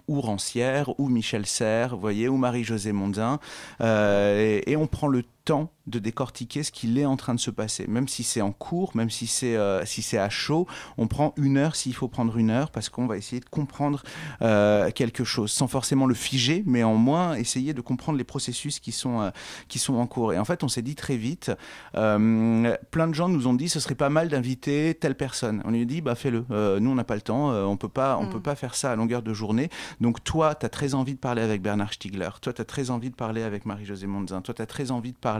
[0.07, 3.41] ou Rancière, ou Michel Serres, voyez, ou Marie-Josée Mondin,
[3.81, 5.38] et, et on prend le temps
[5.86, 8.94] de décortiquer ce qu'il est en train de se passer, même si c'est en cours,
[8.94, 10.66] même si c'est euh, si c'est à chaud,
[10.99, 14.03] on prend une heure s'il faut prendre une heure parce qu'on va essayer de comprendre
[14.42, 18.80] euh, quelque chose, sans forcément le figer, mais en moins essayer de comprendre les processus
[18.80, 19.30] qui sont euh,
[19.68, 20.32] qui sont en cours.
[20.34, 21.51] Et en fait, on s'est dit très vite,
[21.92, 25.62] plein de gens nous ont dit ce serait pas mal d'inviter telle personne.
[25.64, 26.44] On lui a dit bah fais-le.
[26.80, 28.30] Nous on n'a pas le temps, on peut pas on Mm.
[28.30, 29.70] peut pas faire ça à longueur de journée.
[30.01, 32.90] Donc toi, tu as très envie de parler avec Bernard Stiegler, toi tu as très
[32.90, 35.38] envie de parler avec Marie-Josée Monzin, toi tu as très envie de parler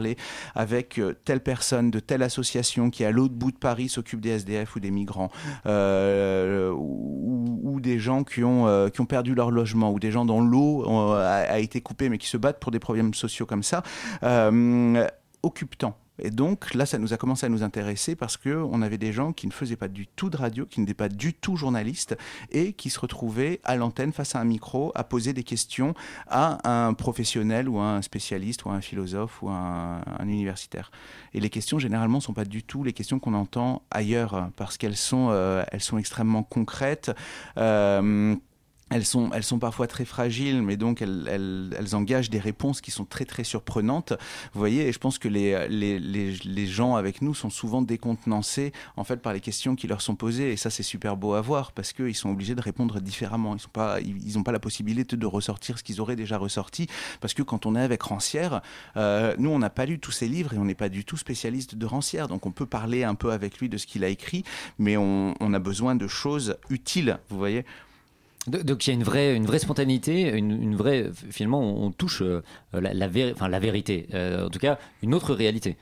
[0.55, 4.29] avec euh, telle personne de telle association qui à l'autre bout de Paris s'occupe des
[4.29, 5.29] SDF ou des migrants
[5.65, 10.25] euh, ou, des gens qui ont euh, qui ont perdu leur logement ou des gens
[10.25, 10.83] dont l'eau
[11.13, 13.83] a, a été coupée mais qui se battent pour des problèmes sociaux comme ça.
[14.23, 15.07] Euh,
[15.43, 15.95] occupe-temps.
[16.21, 19.13] Et donc là, ça nous a commencé à nous intéresser parce que on avait des
[19.13, 22.17] gens qui ne faisaient pas du tout de radio, qui n'étaient pas du tout journalistes
[22.51, 25.93] et qui se retrouvaient à l'antenne face à un micro à poser des questions
[26.27, 30.27] à un professionnel ou à un spécialiste ou à un philosophe ou à un, un
[30.27, 30.91] universitaire.
[31.33, 34.97] Et les questions généralement sont pas du tout les questions qu'on entend ailleurs parce qu'elles
[34.97, 37.11] sont euh, elles sont extrêmement concrètes.
[37.57, 38.35] Euh,
[38.89, 42.81] elles sont, elles sont parfois très fragiles, mais donc elles, elles, elles engagent des réponses
[42.81, 44.13] qui sont très très surprenantes.
[44.53, 47.81] Vous voyez, et je pense que les, les, les, les gens avec nous sont souvent
[47.81, 51.33] décontenancés en fait par les questions qui leur sont posées, et ça c'est super beau
[51.33, 53.55] à voir parce qu'ils sont obligés de répondre différemment.
[53.55, 56.87] Ils sont pas, ils n'ont pas la possibilité de ressortir ce qu'ils auraient déjà ressorti,
[57.21, 58.61] parce que quand on est avec Rancière,
[58.97, 61.17] euh, nous on n'a pas lu tous ses livres et on n'est pas du tout
[61.17, 64.09] spécialiste de Rancière, donc on peut parler un peu avec lui de ce qu'il a
[64.09, 64.43] écrit,
[64.77, 67.65] mais on, on a besoin de choses utiles, vous voyez.
[68.49, 71.09] Do- Donc il y a une vraie, une vraie spontanéité, une, vraie.
[71.31, 72.41] Finalement, on, touche euh,
[72.73, 74.07] la, enfin, la vérité.
[74.13, 75.77] Euh, en tout cas, une autre réalité.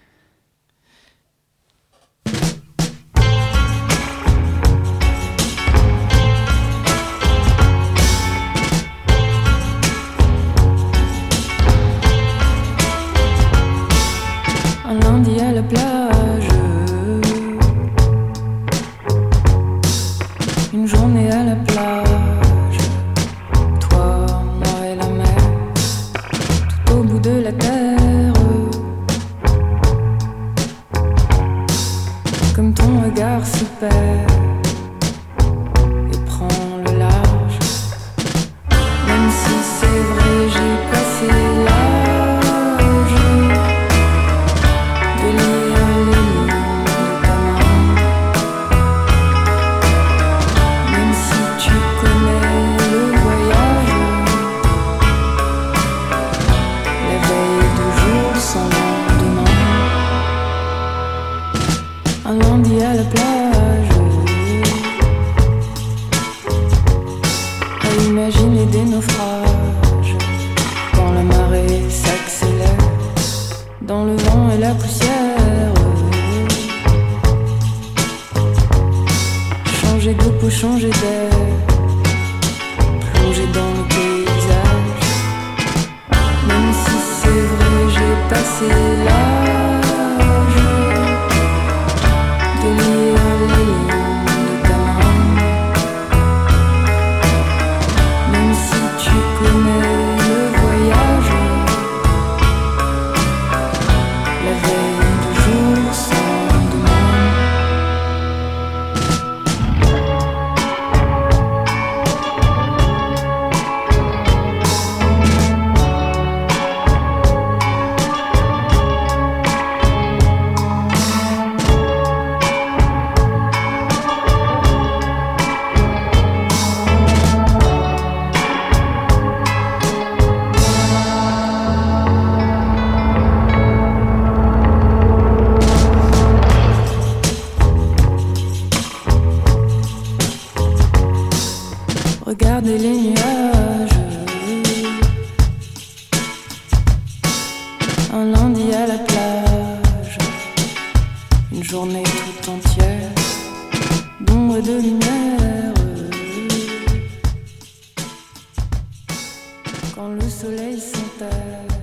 [160.08, 161.77] Quand le soleil s'enterre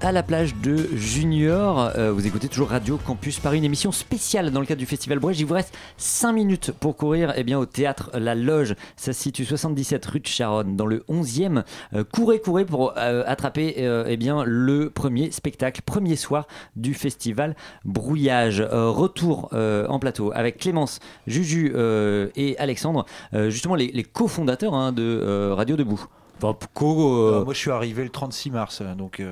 [0.00, 1.90] À la plage de Junior.
[1.96, 5.18] Euh, vous écoutez toujours Radio Campus Paris, une émission spéciale dans le cadre du Festival
[5.18, 5.40] Brèche.
[5.40, 8.76] Il vous reste 5 minutes pour courir eh bien, au théâtre La Loge.
[8.94, 11.64] Ça se situe 77 rue de Charonne, dans le 11e.
[11.92, 13.74] Euh, courez, courez pour euh, attraper
[14.06, 16.46] eh bien, le premier spectacle, premier soir
[16.76, 18.60] du Festival Brouillage.
[18.60, 21.74] Retour en plateau avec Clémence, Juju
[22.36, 26.06] et Alexandre, justement les, cofondateurs hein, de Radio Debout.
[26.74, 29.22] Co, euh, Euh, moi, je suis arrivé le 36 mars, euh, donc.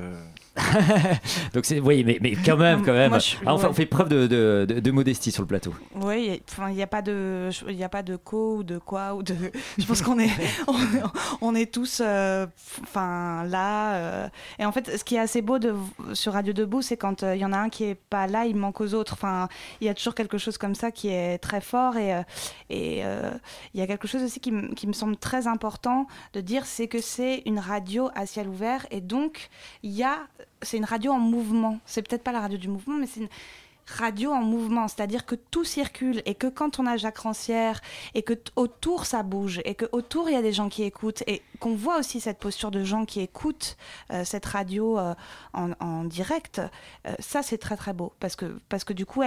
[1.53, 3.09] Donc c'est oui mais, mais quand même quand même.
[3.09, 3.69] Moi, je- Ah, on, fait, ouais.
[3.69, 5.73] on fait preuve de, de- de- de modestie sur le plateau.
[5.95, 9.23] Oui, il n'y a pas de, il a pas de co ou de quoi ou
[9.23, 9.35] de.
[9.77, 10.29] Je pense qu'on est,
[10.67, 10.75] on,
[11.41, 12.45] on est tous, euh,
[12.83, 13.95] enfin là.
[13.95, 14.27] euh,
[14.59, 15.73] et en fait, ce qui est assez beau de,
[16.13, 18.45] sur Radio Debout, c'est quand euh, il y en a un qui est pas là,
[18.45, 19.13] il manque aux autres.
[19.13, 19.47] Enfin,
[19.81, 22.21] il y a toujours quelque chose comme ça qui est très fort et
[22.69, 23.01] et
[23.73, 26.65] il y a quelque chose aussi qui, me- qui me semble très important de dire,
[26.65, 29.49] c'est que c'est une radio à ciel ouvert et donc
[29.83, 30.17] il y a,
[30.61, 31.79] c'est une radio en mouvement.
[31.85, 33.29] C'est peut-être pas la radio du mouvement, mais c'est une
[33.87, 37.81] radio en mouvement, c'est-à-dire que tout circule et que quand on a Jacques Rancière
[38.13, 41.23] et que autour ça bouge et que autour il y a des gens qui écoutent
[41.27, 43.77] et qu'on voit aussi cette posture de gens qui écoutent
[44.11, 45.13] euh, cette radio euh,
[45.53, 46.61] en, direct,
[47.07, 49.21] euh, ça c'est très très beau parce que parce que du coup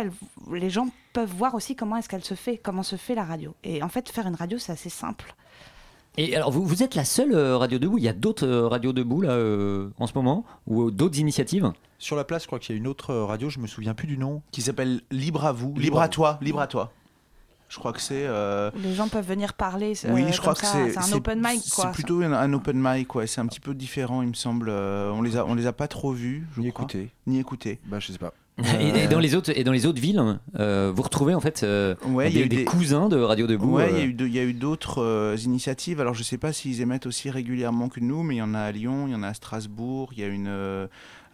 [0.52, 3.54] les gens peuvent voir aussi comment est-ce qu'elle se fait, comment se fait la radio.
[3.62, 5.34] Et en fait faire une radio c'est assez simple.
[6.18, 7.98] Et alors vous, vous êtes la seule euh, radio debout.
[7.98, 11.70] Il y a d'autres euh, radios debout là euh, en ce moment ou d'autres initiatives?
[11.98, 14.06] Sur la place, je crois qu'il y a une autre radio, je me souviens plus
[14.06, 14.42] du nom.
[14.50, 16.92] Qui s'appelle Libre à vous, Libre Libre à toi, Libre à toi.
[17.68, 18.24] Je crois que c'est.
[18.26, 19.92] euh, Les gens peuvent venir parler.
[20.04, 20.72] euh, Oui, je crois comme que ça.
[20.72, 20.92] c'est.
[21.02, 21.86] C'est un open mic quoi.
[21.86, 23.26] C'est plutôt un, un open mic, ouais.
[23.26, 24.68] C'est un petit peu différent, il me semble.
[24.70, 26.84] Euh, on les a, on les a pas trop vus, je Ni crois.
[26.84, 27.10] écoutés.
[27.26, 27.80] Ni écoutés.
[27.86, 28.32] Bah, je sais pas.
[28.80, 30.22] Et, et dans les autres et dans les autres villes,
[30.59, 33.09] euh, vous retrouvez en fait euh, Ouais, il y des, a eu des des- cousins
[33.11, 33.74] de Radio Debout.
[33.74, 36.00] Ouais, il y a euh, il y a eu d'autres euh, initiatives.
[36.00, 38.61] Alors, je sais pas s'ils émettent aussi régulièrement que nous, mais il y en a
[38.61, 40.86] à Lyon, il y en a à Strasbourg, il y a une euh,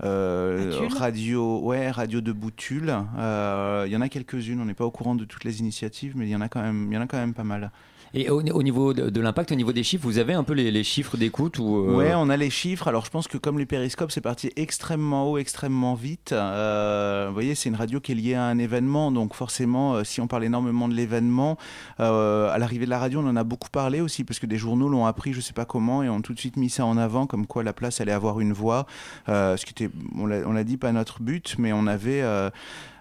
[0.03, 2.93] euh, Tulle radio, ouais, radio de Boutul.
[3.19, 4.61] Euh, il y en a quelques-unes.
[4.61, 6.61] On n'est pas au courant de toutes les initiatives, mais il y en a quand
[6.63, 7.71] même, il y en a quand même pas mal.
[8.15, 10.85] Et au, au niveau de, l'impact, au niveau des chiffres, vous avez un peu les,
[10.85, 12.89] chiffres d'écoute ou euh, Ouais, on a les chiffres.
[12.89, 16.33] Alors, je pense que comme les périscopes, c'est parti extrêmement haut, extrêmement vite.
[16.33, 19.13] Euh, vous voyez, c'est une radio qui est liée à un événement.
[19.13, 21.57] Donc, forcément, euh, si on parle énormément de l'événement,
[21.99, 24.89] à l'arrivée de la radio, on en a beaucoup parlé aussi, parce que des journaux
[24.89, 27.27] l'ont appris, je sais pas comment, et ont tout de suite mis ça en avant,
[27.27, 28.87] comme quoi la place allait avoir une voix.
[29.27, 32.23] Ce qui était, on l'a dit, pas notre but, mais on avait.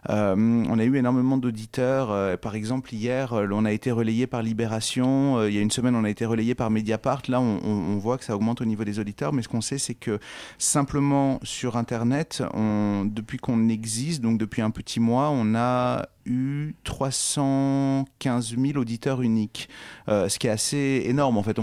[0.10, 2.12] Euh, on a eu énormément d'auditeurs.
[2.12, 5.44] Euh, par exemple, hier, euh, on a été relayé par Libération.
[5.46, 7.22] Il y a une semaine, on a été relayé par Mediapart.
[7.28, 9.34] Là, on, voit que ça augmente au niveau des auditeurs.
[9.34, 10.20] Mais ce qu'on sait, c'est que
[10.58, 12.44] simplement sur Internet,
[13.06, 19.70] depuis qu'on existe, donc depuis un petit mois, on a eu 315 000 auditeurs uniques.
[20.08, 21.60] Ce qui est assez énorme, en fait.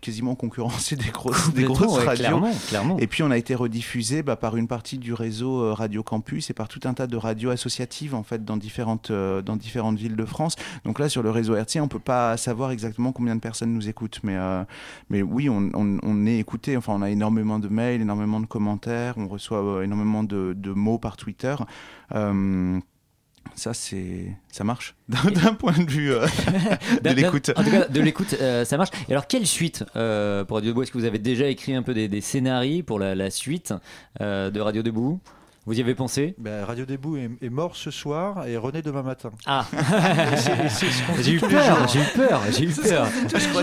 [0.00, 2.24] Quasiment concurrencer des grosses, des grosses ouais, radios.
[2.24, 2.98] clairement, clairement.
[2.98, 6.50] Et puis on a été rediffusé bah, par une partie du réseau euh, Radio Campus
[6.50, 9.98] et par tout un tas de radios associatives en fait dans différentes euh, dans différentes
[9.98, 10.56] villes de France.
[10.84, 13.88] Donc là sur le réseau RTI, on peut pas savoir exactement combien de personnes nous
[13.88, 14.64] écoutent, mais euh,
[15.08, 16.76] mais oui, on, on, on est écouté.
[16.76, 20.70] Enfin, on a énormément de mails, énormément de commentaires, on reçoit euh, énormément de, de
[20.72, 21.54] mots par Twitter.
[22.14, 22.78] Euh,
[23.60, 26.26] ça, c'est, ça marche d'un point de vue euh,
[27.04, 27.50] de l'écoute.
[27.54, 28.88] En tout cas, de l'écoute, euh, ça marche.
[29.06, 30.82] Et alors, quelle suite euh, pour Radio Debout?
[30.82, 33.74] Est-ce que vous avez déjà écrit un peu des, des scénarios pour la, la suite
[34.18, 35.20] de Radio Debout?
[35.66, 39.02] Vous y avez pensé Ben, Radio Debout est, est mort ce soir et renaît demain
[39.02, 39.30] matin.
[39.44, 39.66] Ah
[41.20, 43.06] J'ai eu peur, j'ai eu peur, j'ai eu peur.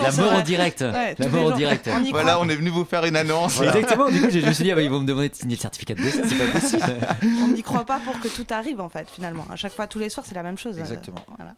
[0.02, 0.82] La mort en direct.
[0.82, 1.58] Ouais, la mort en jours.
[1.58, 1.90] direct.
[1.92, 2.46] On y Voilà, croit.
[2.46, 3.60] on est venu vous faire une annonce.
[3.62, 5.36] Exactement, du coup, je, je me suis dit, ah bah, ils vont me demander de
[5.36, 6.84] signer le certificat de décès, c'est pas possible.
[7.44, 9.46] On n'y croit pas pour que tout arrive en fait finalement.
[9.52, 10.78] À chaque fois, tous les soirs, c'est la même chose.
[10.78, 11.26] Exactement.
[11.36, 11.54] Voilà.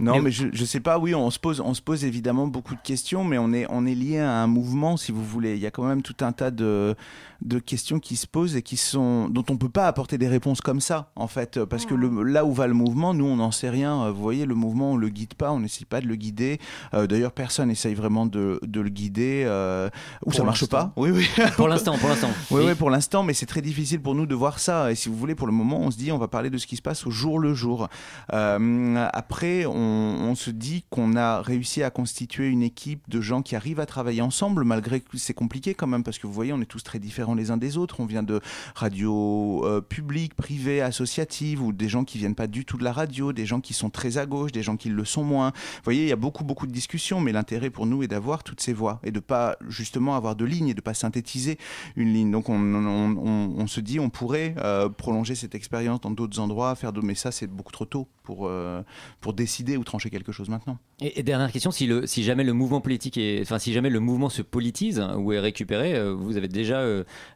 [0.00, 0.98] Non, mais, je, je sais pas.
[0.98, 3.86] Oui, on se pose, on se pose évidemment beaucoup de questions, mais on est, on
[3.86, 5.54] est lié à un mouvement, si vous voulez.
[5.54, 6.96] Il y a quand même tout un tas de,
[7.44, 10.60] de questions qui se posent et qui sont, dont on peut pas apporter des réponses
[10.60, 13.50] comme ça, en fait, parce que le, là où va le mouvement, nous, on n'en
[13.50, 14.10] sait rien.
[14.10, 16.58] Vous voyez, le mouvement, on le guide pas, on n'essaie pas de le guider.
[16.94, 19.44] Euh, D'ailleurs, personne n'essaye vraiment de, de le guider.
[19.46, 19.90] Euh,
[20.24, 20.92] ou ça marche pas.
[20.96, 21.28] Oui, oui.
[21.56, 22.30] Pour l'instant, pour l'instant.
[22.50, 24.90] Oui, oui, pour l'instant, mais c'est très difficile pour nous de voir ça.
[24.90, 26.66] Et si vous voulez, pour le moment, on se dit, on va parler de ce
[26.66, 27.88] qui se passe au jour le jour.
[28.32, 33.42] Euh, après, on, on se dit qu'on a réussi à constituer une équipe de gens
[33.42, 36.52] qui arrivent à travailler ensemble, malgré que c'est compliqué quand même, parce que vous voyez,
[36.52, 38.00] on est tous très différents les uns des autres.
[38.00, 38.40] On vient de
[38.74, 42.92] radio euh, publique, privée, associative, ou des gens qui viennent pas du tout de la
[42.92, 45.50] radio, des gens qui sont très à gauche, des gens qui le sont moins.
[45.50, 48.42] Vous voyez, il y a beaucoup, beaucoup de discussions, mais l'intérêt pour nous est d'avoir
[48.42, 51.58] toutes ces voix et de pas justement avoir de ligne et de pas synthétiser
[51.96, 52.30] une ligne.
[52.30, 57.00] Donc on, se dit on pourrait euh, prolonger cette expérience dans d'autres endroits, faire de,
[57.00, 58.82] mais ça c'est beaucoup trop tôt pour euh,
[59.20, 60.78] pour décider ou trancher quelque chose maintenant.
[61.00, 64.42] Et, dernière question, si, jamais le mouvement politique est, enfin si jamais le mouvement se
[64.42, 66.84] politise hein, ou est récupéré, euh, vous avez déjà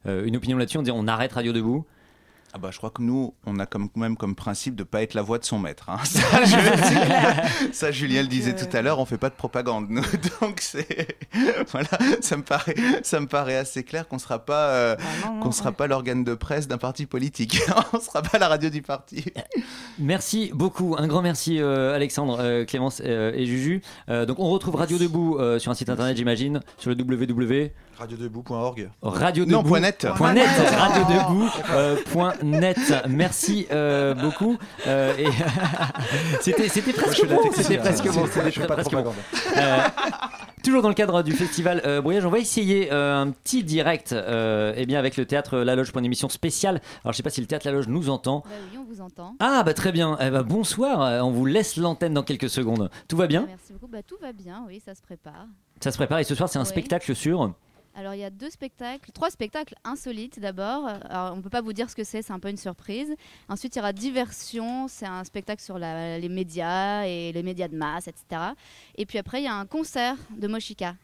[0.06, 1.84] une opinion là-dessus On dit on arrête Radio Debout
[2.54, 5.02] Ah bah, je crois que nous, on a comme, quand même comme principe de pas
[5.02, 5.90] être la voix de son maître.
[5.90, 5.98] hein.
[6.04, 9.86] Ça, je- ça, Julien le disait tout à l'heure, on fait pas de propagande.
[9.90, 10.02] nous.
[10.40, 11.08] Donc c'est
[11.70, 11.88] voilà,
[12.22, 14.96] ça me paraît, ça me paraît assez clair qu'on sera pas, euh,
[15.42, 17.60] qu'on sera pas l'organe de presse d'un parti politique.
[17.92, 19.24] on sera pas la radio du parti.
[19.98, 23.82] Merci beaucoup, un grand merci euh, Alexandre, euh, Clémence euh, et Juju.
[24.08, 27.72] Euh, donc on retrouve Radio Debout euh, sur un site internet j'imagine, sur le www.
[27.98, 28.90] Radiodebout.org.
[29.02, 30.06] Radio Non, Debout- point net.
[30.16, 31.96] Point net, Radio Debout, euh.
[33.08, 34.56] Merci euh, beaucoup.
[34.86, 35.26] Euh, et
[36.40, 37.40] c'était c'était je presque bon.
[37.52, 37.82] C'était hein.
[37.82, 38.26] presque bon.
[38.26, 39.14] C'était presque bon.
[39.56, 39.78] Euh,
[40.62, 44.12] Toujours dans le cadre du festival euh, Brouillage, on va essayer euh, un petit direct
[44.12, 46.80] euh, eh bien avec le théâtre La Loge pour une émission spéciale.
[47.04, 48.40] Alors je sais pas si le théâtre La Loge nous entend.
[48.44, 49.34] Bah oui, on vous entend.
[49.40, 50.16] Ah bah très bien.
[50.20, 51.02] Eh bah, bonsoir.
[51.02, 52.90] Euh, On vous laisse l'antenne dans quelques secondes.
[53.08, 53.44] Tout va bien?
[53.46, 53.88] Merci beaucoup.
[53.88, 55.46] Bah, tout va bien, oui, ça se prépare.
[55.80, 56.68] Ça se prépare et ce soir c'est un Oui.
[56.68, 57.52] spectacle sur.
[57.98, 60.86] Alors il y a deux spectacles, trois spectacles insolites d'abord.
[60.86, 63.12] Alors on peut pas vous dire ce que c'est, c'est un peu une surprise.
[63.48, 67.76] Ensuite il y aura diversion, c'est un spectacle sur les médias et les médias de
[67.76, 68.52] masse, etc.
[68.94, 70.94] Et puis après il y a un concert de Moshika.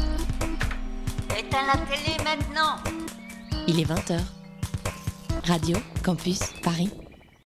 [1.39, 2.77] Éteins la télé maintenant
[3.69, 4.19] Il est 20h.
[5.47, 6.91] Radio Campus Paris.